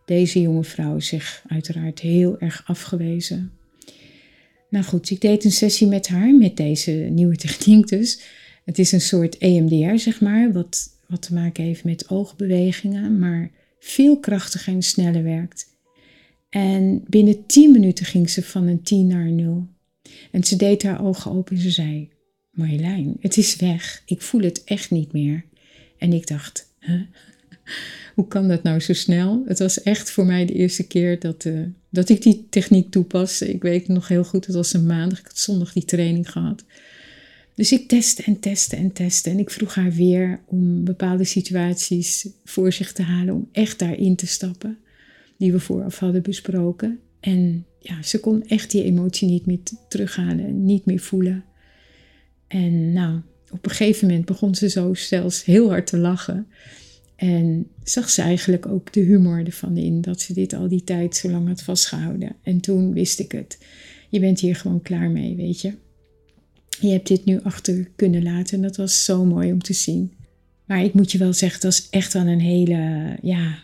deze 0.06 0.42
jonge 0.42 0.64
vrouw 0.64 1.00
zich 1.00 1.44
uiteraard 1.48 2.00
heel 2.00 2.40
erg 2.40 2.64
afgewezen. 2.66 3.52
Nou 4.70 4.86
goed, 4.86 5.10
ik 5.10 5.22
deed 5.22 5.44
een 5.44 5.52
sessie 5.52 5.88
met 5.88 6.08
haar 6.08 6.36
met 6.36 6.58
deze 6.58 6.92
nieuwe 6.92 7.36
techniek 7.46 7.88
dus. 7.88 8.46
Het 8.68 8.80
is 8.80 8.92
een 8.92 9.02
soort 9.02 9.38
EMDR, 9.38 9.98
zeg 9.98 10.22
maar, 10.22 10.52
wat, 10.52 10.90
wat 11.06 11.22
te 11.22 11.34
maken 11.34 11.64
heeft 11.64 11.84
met 11.84 12.10
oogbewegingen, 12.10 13.20
maar 13.20 13.52
veel 13.80 14.20
krachtiger 14.20 14.74
en 14.74 14.82
sneller 14.82 15.24
werkt. 15.24 15.68
En 16.50 17.04
binnen 17.10 17.46
10 17.46 17.72
minuten 17.72 18.06
ging 18.06 18.30
ze 18.30 18.44
van 18.44 18.68
een 18.68 18.82
10 18.82 19.08
naar 19.08 19.26
een 19.26 19.36
0. 19.36 19.68
En 20.32 20.44
ze 20.44 20.56
deed 20.56 20.84
haar 20.84 21.06
ogen 21.06 21.32
open 21.32 21.56
en 21.56 21.62
ze 21.62 21.72
zei: 21.72 22.10
Marjolein, 22.52 23.18
het 23.20 23.38
is 23.38 23.56
weg. 23.56 24.04
Ik 24.06 24.22
voel 24.22 24.42
het 24.42 24.64
echt 24.64 24.92
niet 24.92 25.14
meer. 25.14 25.46
En 25.98 26.14
ik 26.14 26.28
dacht: 26.28 26.74
hoe 28.16 28.28
kan 28.28 28.48
dat 28.48 28.64
nou 28.64 28.80
zo 28.80 28.94
snel? 28.94 29.44
Het 29.46 29.60
was 29.60 29.82
echt 29.82 30.12
voor 30.12 30.26
mij 30.26 30.46
de 30.46 30.54
eerste 30.54 30.88
keer 30.88 31.20
dat, 31.20 31.46
uh, 31.46 31.66
dat 31.90 32.10
ik 32.10 32.22
die 32.22 32.48
techniek 32.50 32.92
toepaste. 32.92 33.50
Ik 33.50 33.62
weet 33.62 33.88
nog 33.88 34.08
heel 34.08 34.24
goed, 34.24 34.46
het 34.46 34.56
was 34.56 34.74
een 34.74 34.86
maandag. 34.86 35.20
Ik 35.20 35.28
had 35.28 35.38
zondag 35.38 35.74
die 35.74 35.86
training 35.86 36.32
gehad. 36.32 36.64
Dus 37.58 37.72
ik 37.72 37.88
testte 37.88 38.24
en 38.24 38.40
testte 38.40 38.76
en 38.76 38.92
testte. 38.92 39.30
En 39.30 39.40
ik 39.40 39.50
vroeg 39.50 39.76
haar 39.76 39.92
weer 39.92 40.40
om 40.46 40.84
bepaalde 40.84 41.24
situaties 41.24 42.28
voor 42.44 42.74
zich 42.74 42.92
te 42.92 43.02
halen, 43.02 43.34
om 43.34 43.50
echt 43.52 43.80
daarin 43.80 44.16
te 44.16 44.28
stappen, 44.28 44.78
die 45.38 45.52
we 45.52 45.60
vooraf 45.60 46.00
hadden 46.00 46.22
besproken. 46.22 47.00
En 47.20 47.66
ja, 47.80 48.02
ze 48.04 48.20
kon 48.20 48.48
echt 48.48 48.72
die 48.72 48.84
emotie 48.84 49.28
niet 49.28 49.46
meer 49.46 49.60
terughalen, 49.90 50.66
niet 50.66 50.86
meer 50.86 51.00
voelen. 51.00 51.44
En 52.48 52.94
nou, 52.94 53.22
op 53.50 53.66
een 53.66 53.72
gegeven 53.72 54.08
moment 54.08 54.26
begon 54.26 54.56
ze 54.56 54.70
zo 54.70 54.94
zelfs 54.94 55.46
heel 55.46 55.70
hard 55.70 55.88
te 55.88 55.98
lachen. 55.98 56.48
En 57.16 57.68
zag 57.84 58.10
ze 58.10 58.22
eigenlijk 58.22 58.66
ook 58.66 58.94
de 58.94 59.02
humor 59.02 59.46
ervan 59.46 59.78
in, 59.78 60.02
dat 60.02 60.22
ze 60.22 60.34
dit 60.34 60.54
al 60.54 60.68
die 60.68 60.84
tijd 60.84 61.16
zo 61.16 61.30
lang 61.30 61.48
had 61.48 61.62
vastgehouden. 61.62 62.36
En 62.44 62.60
toen 62.60 62.94
wist 62.94 63.20
ik 63.20 63.32
het. 63.32 63.58
Je 64.10 64.20
bent 64.20 64.40
hier 64.40 64.56
gewoon 64.56 64.82
klaar 64.82 65.10
mee, 65.10 65.36
weet 65.36 65.62
je 65.62 65.74
je 66.80 66.90
hebt 66.90 67.08
dit 67.08 67.26
nu 67.26 67.40
achter 67.44 67.88
kunnen 67.96 68.24
laten. 68.24 68.56
En 68.56 68.62
dat 68.62 68.78
was 68.78 69.06
zo 69.06 69.26
mooi 69.26 69.52
om 69.52 69.62
te 69.62 69.74
zien. 69.74 70.14
Maar 70.66 70.84
ik 70.84 70.94
moet 70.94 71.12
je 71.12 71.18
wel 71.18 71.34
zeggen, 71.34 71.62
dat 71.62 71.72
is 71.72 71.88
echt 71.90 72.14
wel 72.14 72.26
een 72.26 72.40
hele 72.42 73.16
ja, 73.22 73.60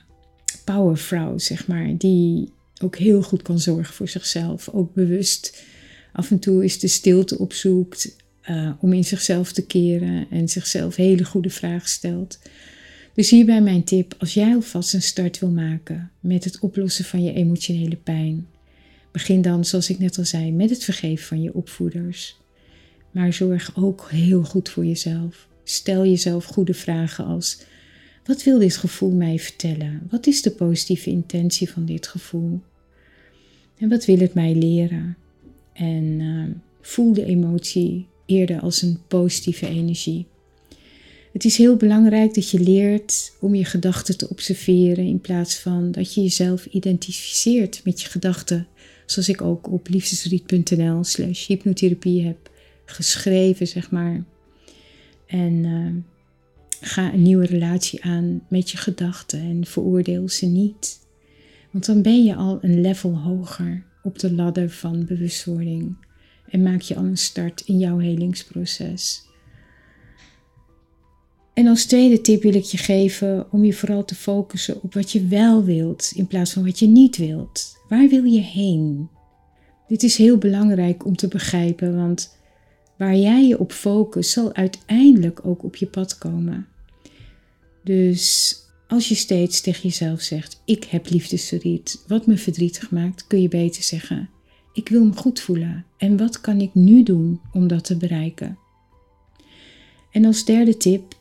powervrouw, 0.63 1.37
zeg 1.37 1.67
maar. 1.67 1.97
Die 1.97 2.51
ook 2.83 2.97
heel 2.97 3.21
goed 3.21 3.41
kan 3.41 3.59
zorgen 3.59 3.93
voor 3.93 4.07
zichzelf. 4.07 4.69
Ook 4.69 4.93
bewust 4.93 5.63
af 6.13 6.31
en 6.31 6.39
toe 6.39 6.63
is 6.63 6.79
de 6.79 6.87
stilte 6.87 7.37
opzoekt. 7.37 8.15
eh, 8.41 8.71
om 8.79 8.93
in 8.93 9.03
zichzelf 9.03 9.51
te 9.51 9.65
keren 9.65 10.27
en 10.29 10.49
zichzelf 10.49 10.95
hele 10.95 11.25
goede 11.25 11.49
vragen 11.49 11.89
stelt. 11.89 12.39
Dus 13.13 13.29
hierbij 13.29 13.61
mijn 13.61 13.83
tip, 13.83 14.15
als 14.17 14.33
jij 14.33 14.53
alvast 14.53 14.93
een 14.93 15.01
start 15.01 15.39
wil 15.39 15.49
maken 15.49 16.11
met 16.19 16.43
het 16.43 16.59
oplossen 16.59 17.05
van 17.05 17.23
je 17.23 17.33
emotionele 17.33 17.95
pijn, 17.95 18.47
begin 19.11 19.41
dan, 19.41 19.65
zoals 19.65 19.89
ik 19.89 19.99
net 19.99 20.17
al 20.17 20.25
zei, 20.25 20.51
met 20.51 20.69
het 20.69 20.83
vergeven 20.83 21.25
van 21.25 21.41
je 21.41 21.53
opvoeders. 21.53 22.37
Maar 23.13 23.33
zorg 23.33 23.71
ook 23.75 24.07
heel 24.11 24.43
goed 24.43 24.69
voor 24.69 24.85
jezelf. 24.85 25.47
Stel 25.63 26.05
jezelf 26.05 26.45
goede 26.45 26.73
vragen 26.73 27.25
als: 27.25 27.59
wat 28.25 28.43
wil 28.43 28.59
dit 28.59 28.77
gevoel 28.77 29.11
mij 29.11 29.39
vertellen? 29.39 30.07
Wat 30.09 30.27
is 30.27 30.41
de 30.41 30.51
positieve 30.51 31.09
intentie 31.09 31.69
van 31.69 31.85
dit 31.85 32.07
gevoel? 32.07 32.61
En 33.77 33.89
wat 33.89 34.05
wil 34.05 34.17
het 34.17 34.33
mij 34.33 34.55
leren? 34.55 35.17
En 35.73 36.03
uh, 36.03 36.45
voel 36.81 37.13
de 37.13 37.25
emotie 37.25 38.07
eerder 38.25 38.59
als 38.59 38.81
een 38.81 38.99
positieve 39.07 39.67
energie. 39.67 40.25
Het 41.33 41.45
is 41.45 41.57
heel 41.57 41.75
belangrijk 41.75 42.33
dat 42.33 42.49
je 42.49 42.59
leert 42.59 43.33
om 43.39 43.55
je 43.55 43.65
gedachten 43.65 44.17
te 44.17 44.29
observeren 44.29 45.05
in 45.05 45.21
plaats 45.21 45.55
van 45.55 45.91
dat 45.91 46.13
je 46.13 46.21
jezelf 46.21 46.65
identificeert 46.65 47.81
met 47.83 48.01
je 48.01 48.07
gedachten. 48.07 48.67
Zoals 49.05 49.29
ik 49.29 49.41
ook 49.41 49.71
op 49.71 49.87
liefdesriet.nl 49.89 51.03
slash 51.03 51.47
hypnotherapie 51.47 52.25
heb 52.25 52.51
geschreven, 52.85 53.67
zeg 53.67 53.91
maar. 53.91 54.23
En 55.27 55.53
uh, 55.53 55.91
ga 56.81 57.13
een 57.13 57.21
nieuwe 57.21 57.45
relatie 57.45 58.03
aan 58.03 58.41
met 58.47 58.69
je 58.69 58.77
gedachten 58.77 59.39
en 59.39 59.65
veroordeel 59.65 60.29
ze 60.29 60.45
niet. 60.45 60.99
Want 61.71 61.85
dan 61.85 62.01
ben 62.01 62.23
je 62.23 62.35
al 62.35 62.57
een 62.61 62.81
level 62.81 63.17
hoger 63.17 63.83
op 64.03 64.19
de 64.19 64.33
ladder 64.33 64.69
van 64.69 65.05
bewustwording 65.05 65.95
en 66.49 66.63
maak 66.63 66.81
je 66.81 66.95
al 66.95 67.03
een 67.03 67.17
start 67.17 67.61
in 67.61 67.79
jouw 67.79 67.97
helingsproces. 67.97 69.25
En 71.53 71.67
als 71.67 71.85
tweede 71.85 72.21
tip 72.21 72.41
wil 72.41 72.53
ik 72.53 72.63
je 72.63 72.77
geven 72.77 73.51
om 73.51 73.63
je 73.65 73.73
vooral 73.73 74.05
te 74.05 74.15
focussen 74.15 74.83
op 74.83 74.93
wat 74.93 75.11
je 75.11 75.27
wel 75.27 75.63
wilt 75.63 76.11
in 76.15 76.27
plaats 76.27 76.53
van 76.53 76.65
wat 76.65 76.79
je 76.79 76.87
niet 76.87 77.17
wilt. 77.17 77.77
Waar 77.89 78.07
wil 78.07 78.23
je 78.23 78.41
heen? 78.41 79.09
Dit 79.87 80.03
is 80.03 80.17
heel 80.17 80.37
belangrijk 80.37 81.05
om 81.05 81.15
te 81.15 81.27
begrijpen, 81.27 81.95
want 81.95 82.37
waar 83.03 83.15
jij 83.15 83.47
je 83.47 83.59
op 83.59 83.71
focust 83.71 84.31
zal 84.31 84.53
uiteindelijk 84.53 85.45
ook 85.45 85.63
op 85.63 85.75
je 85.75 85.85
pad 85.85 86.17
komen. 86.17 86.67
Dus 87.83 88.57
als 88.87 89.09
je 89.09 89.15
steeds 89.15 89.61
tegen 89.61 89.81
jezelf 89.81 90.21
zegt: 90.21 90.61
Ik 90.65 90.83
heb 90.83 91.09
liefdesverdriet, 91.09 92.03
wat 92.07 92.25
me 92.25 92.37
verdrietig 92.37 92.91
maakt, 92.91 93.27
kun 93.27 93.41
je 93.41 93.47
beter 93.47 93.83
zeggen: 93.83 94.29
Ik 94.73 94.89
wil 94.89 95.05
me 95.05 95.13
goed 95.13 95.39
voelen 95.39 95.85
en 95.97 96.17
wat 96.17 96.41
kan 96.41 96.61
ik 96.61 96.73
nu 96.73 97.03
doen 97.03 97.41
om 97.53 97.67
dat 97.67 97.83
te 97.83 97.97
bereiken? 97.97 98.57
En 100.11 100.25
als 100.25 100.45
derde 100.45 100.77
tip: 100.77 101.15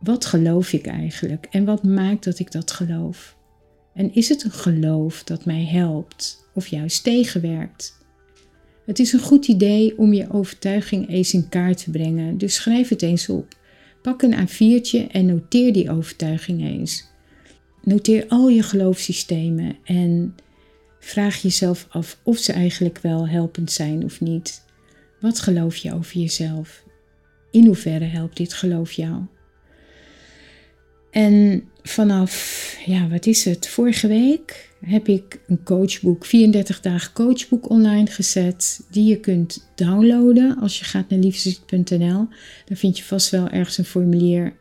Wat 0.00 0.24
geloof 0.24 0.72
ik 0.72 0.86
eigenlijk 0.86 1.46
en 1.50 1.64
wat 1.64 1.82
maakt 1.82 2.24
dat 2.24 2.38
ik 2.38 2.52
dat 2.52 2.70
geloof? 2.70 3.36
En 3.94 4.14
is 4.14 4.28
het 4.28 4.44
een 4.44 4.50
geloof 4.50 5.24
dat 5.24 5.44
mij 5.44 5.64
helpt 5.64 6.48
of 6.54 6.66
juist 6.66 7.04
tegenwerkt? 7.04 8.05
Het 8.86 8.98
is 8.98 9.12
een 9.12 9.20
goed 9.20 9.48
idee 9.48 9.98
om 9.98 10.12
je 10.12 10.30
overtuiging 10.30 11.08
eens 11.08 11.32
in 11.32 11.48
kaart 11.48 11.84
te 11.84 11.90
brengen, 11.90 12.38
dus 12.38 12.54
schrijf 12.54 12.88
het 12.88 13.02
eens 13.02 13.28
op. 13.28 13.54
Pak 14.02 14.22
een 14.22 14.48
A4'tje 14.48 15.10
en 15.10 15.26
noteer 15.26 15.72
die 15.72 15.90
overtuiging 15.90 16.62
eens. 16.64 17.04
Noteer 17.82 18.24
al 18.28 18.48
je 18.48 18.62
geloofssystemen 18.62 19.76
en 19.84 20.34
vraag 21.00 21.42
jezelf 21.42 21.86
af 21.88 22.18
of 22.22 22.38
ze 22.38 22.52
eigenlijk 22.52 22.98
wel 22.98 23.28
helpend 23.28 23.72
zijn 23.72 24.04
of 24.04 24.20
niet. 24.20 24.64
Wat 25.20 25.40
geloof 25.40 25.76
je 25.76 25.94
over 25.94 26.20
jezelf? 26.20 26.84
In 27.50 27.66
hoeverre 27.66 28.04
helpt 28.04 28.36
dit 28.36 28.52
geloof 28.52 28.92
jou? 28.92 29.22
En 31.10 31.64
vanaf, 31.82 32.76
ja, 32.86 33.08
wat 33.08 33.26
is 33.26 33.44
het? 33.44 33.68
Vorige 33.68 34.08
week 34.08 34.70
heb 34.86 35.08
ik 35.08 35.40
een 35.46 35.62
coachboek, 35.62 36.24
34 36.24 36.80
dagen 36.80 37.12
coachboek 37.12 37.70
online 37.70 38.06
gezet, 38.06 38.86
die 38.90 39.04
je 39.04 39.20
kunt 39.20 39.68
downloaden 39.74 40.56
als 40.56 40.78
je 40.78 40.84
gaat 40.84 41.08
naar 41.08 41.18
liefdesziet.nl. 41.18 42.28
Dan 42.64 42.76
vind 42.76 42.98
je 42.98 43.04
vast 43.04 43.30
wel 43.30 43.48
ergens 43.48 43.78
een 43.78 43.84
formulier 43.84 44.52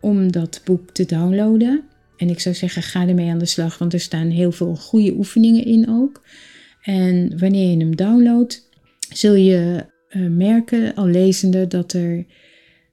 om 0.00 0.32
dat 0.32 0.60
boek 0.64 0.90
te 0.90 1.04
downloaden. 1.04 1.84
En 2.16 2.28
ik 2.28 2.40
zou 2.40 2.54
zeggen, 2.54 2.82
ga 2.82 3.08
ermee 3.08 3.30
aan 3.30 3.38
de 3.38 3.46
slag, 3.46 3.78
want 3.78 3.92
er 3.92 4.00
staan 4.00 4.28
heel 4.28 4.52
veel 4.52 4.76
goede 4.76 5.12
oefeningen 5.12 5.64
in 5.64 5.88
ook. 5.88 6.22
En 6.82 7.38
wanneer 7.38 7.70
je 7.70 7.76
hem 7.76 7.96
downloadt, 7.96 8.68
zul 9.12 9.34
je 9.34 9.86
uh, 10.10 10.28
merken, 10.30 10.94
al 10.94 11.06
lezende, 11.06 11.66
dat, 11.66 11.92
er, 11.92 12.26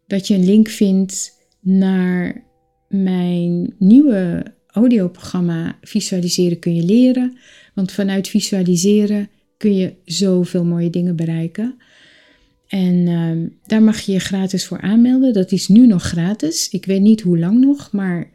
dat 0.07 0.27
je 0.27 0.33
een 0.33 0.45
link 0.45 0.67
vindt 0.67 1.31
naar 1.59 2.43
mijn 2.87 3.75
nieuwe 3.77 4.43
audioprogramma 4.79 5.77
Visualiseren 5.81 6.59
kun 6.59 6.75
je 6.75 6.83
leren. 6.83 7.37
Want 7.73 7.91
vanuit 7.91 8.27
visualiseren 8.27 9.29
kun 9.57 9.75
je 9.75 9.93
zoveel 10.05 10.65
mooie 10.65 10.89
dingen 10.89 11.15
bereiken. 11.15 11.77
En 12.67 12.95
uh, 12.95 13.49
daar 13.65 13.83
mag 13.83 13.99
je 13.99 14.11
je 14.11 14.19
gratis 14.19 14.65
voor 14.65 14.81
aanmelden. 14.81 15.33
Dat 15.33 15.51
is 15.51 15.67
nu 15.67 15.87
nog 15.87 16.03
gratis. 16.03 16.69
Ik 16.69 16.85
weet 16.85 17.01
niet 17.01 17.21
hoe 17.21 17.39
lang 17.39 17.59
nog, 17.59 17.91
maar 17.91 18.29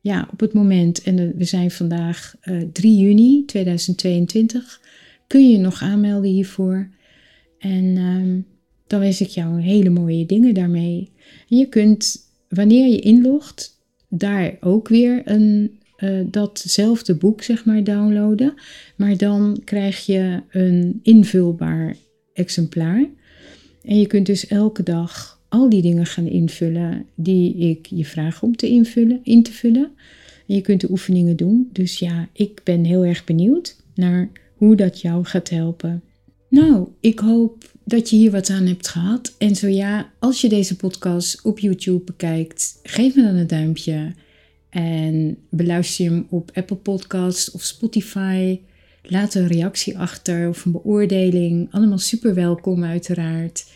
ja, 0.00 0.28
op 0.32 0.40
het 0.40 0.52
moment, 0.52 1.02
en 1.02 1.36
we 1.36 1.44
zijn 1.44 1.70
vandaag 1.70 2.34
uh, 2.44 2.60
eh, 2.60 2.68
3 2.72 2.96
juni 2.96 3.44
2022, 3.46 4.80
kun 5.26 5.50
je 5.50 5.58
nog 5.58 5.82
aanmelden 5.82 6.30
hiervoor. 6.30 6.88
En 7.58 7.84
uh, 7.84 8.42
dan 8.86 9.00
wens 9.00 9.20
ik 9.20 9.28
jou 9.28 9.60
hele 9.60 9.90
mooie 9.90 10.26
dingen 10.26 10.54
daarmee. 10.54 11.10
Je 11.46 11.66
kunt, 11.66 12.18
wanneer 12.48 12.88
je 12.88 13.00
inlogt, 13.00 13.80
daar 14.08 14.56
ook 14.60 14.88
weer 14.88 15.22
een, 15.24 15.78
uh, 16.02 16.20
datzelfde 16.30 17.14
boek 17.14 17.42
zeg 17.42 17.64
maar 17.64 17.84
downloaden. 17.84 18.54
Maar 18.96 19.16
dan 19.16 19.60
krijg 19.64 20.06
je 20.06 20.42
een 20.50 21.00
invulbaar 21.02 21.96
exemplaar. 22.32 23.06
En 23.82 23.98
je 23.98 24.06
kunt 24.06 24.26
dus 24.26 24.46
elke 24.46 24.82
dag 24.82 25.40
al 25.48 25.68
die 25.68 25.82
dingen 25.82 26.06
gaan 26.06 26.26
invullen 26.26 27.06
die 27.14 27.56
ik 27.56 27.86
je 27.86 28.04
vraag 28.04 28.42
om 28.42 28.56
te 28.56 28.68
invullen, 28.68 29.20
in 29.22 29.42
te 29.42 29.52
vullen. 29.52 29.90
En 30.46 30.54
je 30.54 30.60
kunt 30.60 30.80
de 30.80 30.90
oefeningen 30.90 31.36
doen. 31.36 31.68
Dus 31.72 31.98
ja, 31.98 32.28
ik 32.32 32.60
ben 32.64 32.84
heel 32.84 33.04
erg 33.04 33.24
benieuwd 33.24 33.76
naar 33.94 34.30
hoe 34.56 34.76
dat 34.76 35.00
jou 35.00 35.24
gaat 35.24 35.48
helpen. 35.48 36.02
Nou, 36.48 36.88
ik 37.00 37.18
hoop 37.18 37.70
dat 37.84 38.10
je 38.10 38.16
hier 38.16 38.30
wat 38.30 38.50
aan 38.50 38.66
hebt 38.66 38.88
gehad. 38.88 39.34
En 39.38 39.56
zo 39.56 39.68
ja, 39.68 40.12
als 40.18 40.40
je 40.40 40.48
deze 40.48 40.76
podcast 40.76 41.44
op 41.44 41.58
YouTube 41.58 42.04
bekijkt, 42.04 42.78
geef 42.82 43.14
me 43.14 43.22
dan 43.22 43.34
een 43.34 43.46
duimpje. 43.46 44.12
En 44.72 45.38
beluister 45.50 46.04
je 46.04 46.10
hem 46.10 46.26
op 46.28 46.50
Apple 46.54 46.76
Podcasts 46.76 47.50
of 47.50 47.62
Spotify. 47.62 48.60
Laat 49.02 49.34
een 49.34 49.46
reactie 49.46 49.98
achter 49.98 50.48
of 50.48 50.64
een 50.64 50.72
beoordeling. 50.72 51.68
Allemaal 51.70 51.98
super 51.98 52.34
welkom 52.34 52.84
uiteraard. 52.84 53.66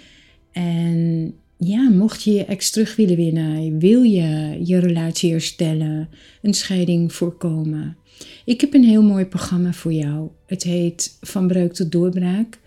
En 0.53 1.35
ja, 1.57 1.89
mocht 1.91 2.23
je 2.23 2.33
je 2.33 2.45
ex 2.45 2.71
terug 2.71 2.97
willen 2.97 3.17
winnen, 3.17 3.79
wil 3.79 4.03
je 4.03 4.59
je 4.65 4.79
relatie 4.79 5.31
herstellen, 5.31 6.09
een 6.43 6.55
scheiding 6.55 7.13
voorkomen. 7.13 7.97
Ik 8.45 8.61
heb 8.61 8.75
een 8.75 8.85
heel 8.85 9.03
mooi 9.03 9.25
programma 9.25 9.73
voor 9.73 9.93
jou. 9.93 10.29
Het 10.47 10.63
heet 10.63 11.17
Van 11.21 11.47
Breuk 11.47 11.73
tot 11.73 11.93
Doorbraak. 11.93 12.59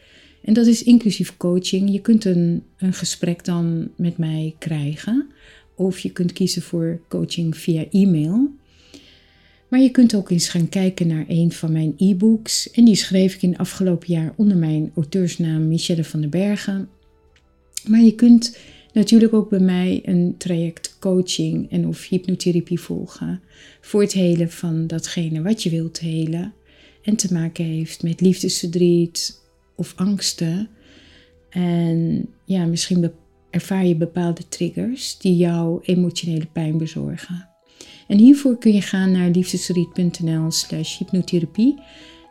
En 0.44 0.54
dat 0.54 0.66
is 0.66 0.84
inclusief 0.84 1.38
coaching. 1.38 1.92
Je 1.92 2.02
kunt 2.02 2.26
een, 2.26 2.64
een 2.78 2.94
gesprek 2.94 3.46
dan 3.46 3.90
met 3.96 4.18
mij 4.18 4.56
krijgen. 4.60 5.29
Of 5.80 6.00
je 6.00 6.12
kunt 6.12 6.34
kiezen 6.34 6.62
voor 6.62 7.02
coaching 7.10 7.58
via 7.58 7.86
e-mail. 7.92 8.50
Maar 9.68 9.80
je 9.80 9.90
kunt 9.90 10.16
ook 10.16 10.30
eens 10.30 10.50
gaan 10.50 10.70
kijken 10.70 11.08
naar 11.08 11.26
een 11.28 11.52
van 11.52 11.72
mijn 11.72 11.94
e-books. 11.98 12.72
En 12.72 12.86
die 12.86 12.96
schreef 12.96 13.36
ik 13.36 13.42
in 13.42 13.50
het 13.50 13.60
afgelopen 13.60 14.14
jaar 14.14 14.34
onder 14.36 14.58
mijn 14.58 14.92
auteursnaam 14.96 15.68
Michelle 15.68 16.04
van 16.04 16.22
den 16.22 16.30
Bergen. 16.30 16.90
Maar 17.88 18.02
je 18.02 18.16
kunt 18.16 18.58
natuurlijk 18.94 19.34
ook 19.34 19.50
bij 19.50 19.60
mij 19.60 20.02
een 20.04 20.36
traject 20.38 20.98
coaching 21.00 21.72
en 21.72 21.88
of 21.88 22.08
hypnotherapie 22.08 22.80
volgen. 22.80 23.42
Voor 23.82 24.02
het 24.02 24.14
helen 24.14 24.52
van 24.52 24.88
datgene 24.88 25.42
wat 25.42 25.64
je 25.64 25.70
wilt 25.70 26.00
helen. 26.00 26.54
En 27.02 27.16
te 27.16 27.34
maken 27.34 27.66
heeft 27.66 28.04
met 28.04 28.22
liefdesverdriet 28.22 29.42
of 29.76 29.94
angsten. 29.96 30.70
En 31.50 32.28
ja, 32.46 32.66
misschien 32.66 33.02
ervaar 33.52 33.86
je 33.86 33.96
bepaalde 33.96 34.48
triggers 34.48 35.18
die 35.18 35.36
jouw 35.36 35.80
emotionele 35.82 36.46
pijn 36.46 36.78
bezorgen. 36.78 37.48
En 38.08 38.18
hiervoor 38.18 38.58
kun 38.58 38.74
je 38.74 38.82
gaan 38.82 39.12
naar 39.12 39.30
liefdesverdriet.nl 39.30 40.52
slash 40.52 40.98
hypnotherapie. 40.98 41.82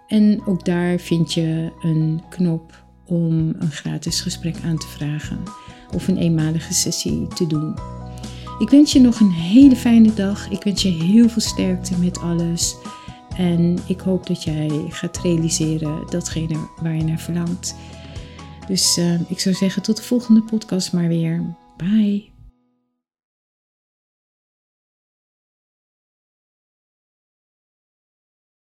En 0.06 0.46
ook 0.46 0.64
daar 0.64 0.98
vind 0.98 1.32
je 1.32 1.72
een 1.80 2.22
knop 2.28 2.84
om 3.06 3.54
een 3.58 3.70
gratis 3.70 4.20
gesprek 4.20 4.56
aan 4.64 4.78
te 4.78 4.86
vragen 4.86 5.42
of 5.94 6.08
een 6.08 6.16
eenmalige 6.16 6.74
sessie 6.74 7.26
te 7.26 7.46
doen. 7.46 7.74
Ik 8.58 8.70
wens 8.70 8.92
je 8.92 9.00
nog 9.00 9.20
een 9.20 9.30
hele 9.30 9.76
fijne 9.76 10.14
dag. 10.14 10.50
Ik 10.50 10.62
wens 10.62 10.82
je 10.82 10.88
heel 10.88 11.28
veel 11.28 11.42
sterkte 11.42 11.98
met 11.98 12.18
alles. 12.18 12.76
En 13.36 13.78
ik 13.86 14.00
hoop 14.00 14.26
dat 14.26 14.42
jij 14.42 14.70
gaat 14.88 15.18
realiseren 15.22 16.06
datgene 16.10 16.68
waar 16.82 16.96
je 16.96 17.04
naar 17.04 17.18
verlangt. 17.18 17.74
Dus 18.68 19.00
ik 19.28 19.40
zou 19.40 19.54
zeggen 19.54 19.82
tot 19.82 19.96
de 19.96 20.02
volgende 20.02 20.42
podcast 20.42 20.92
maar 20.92 21.08
weer. 21.08 21.42
Bye. 21.76 22.37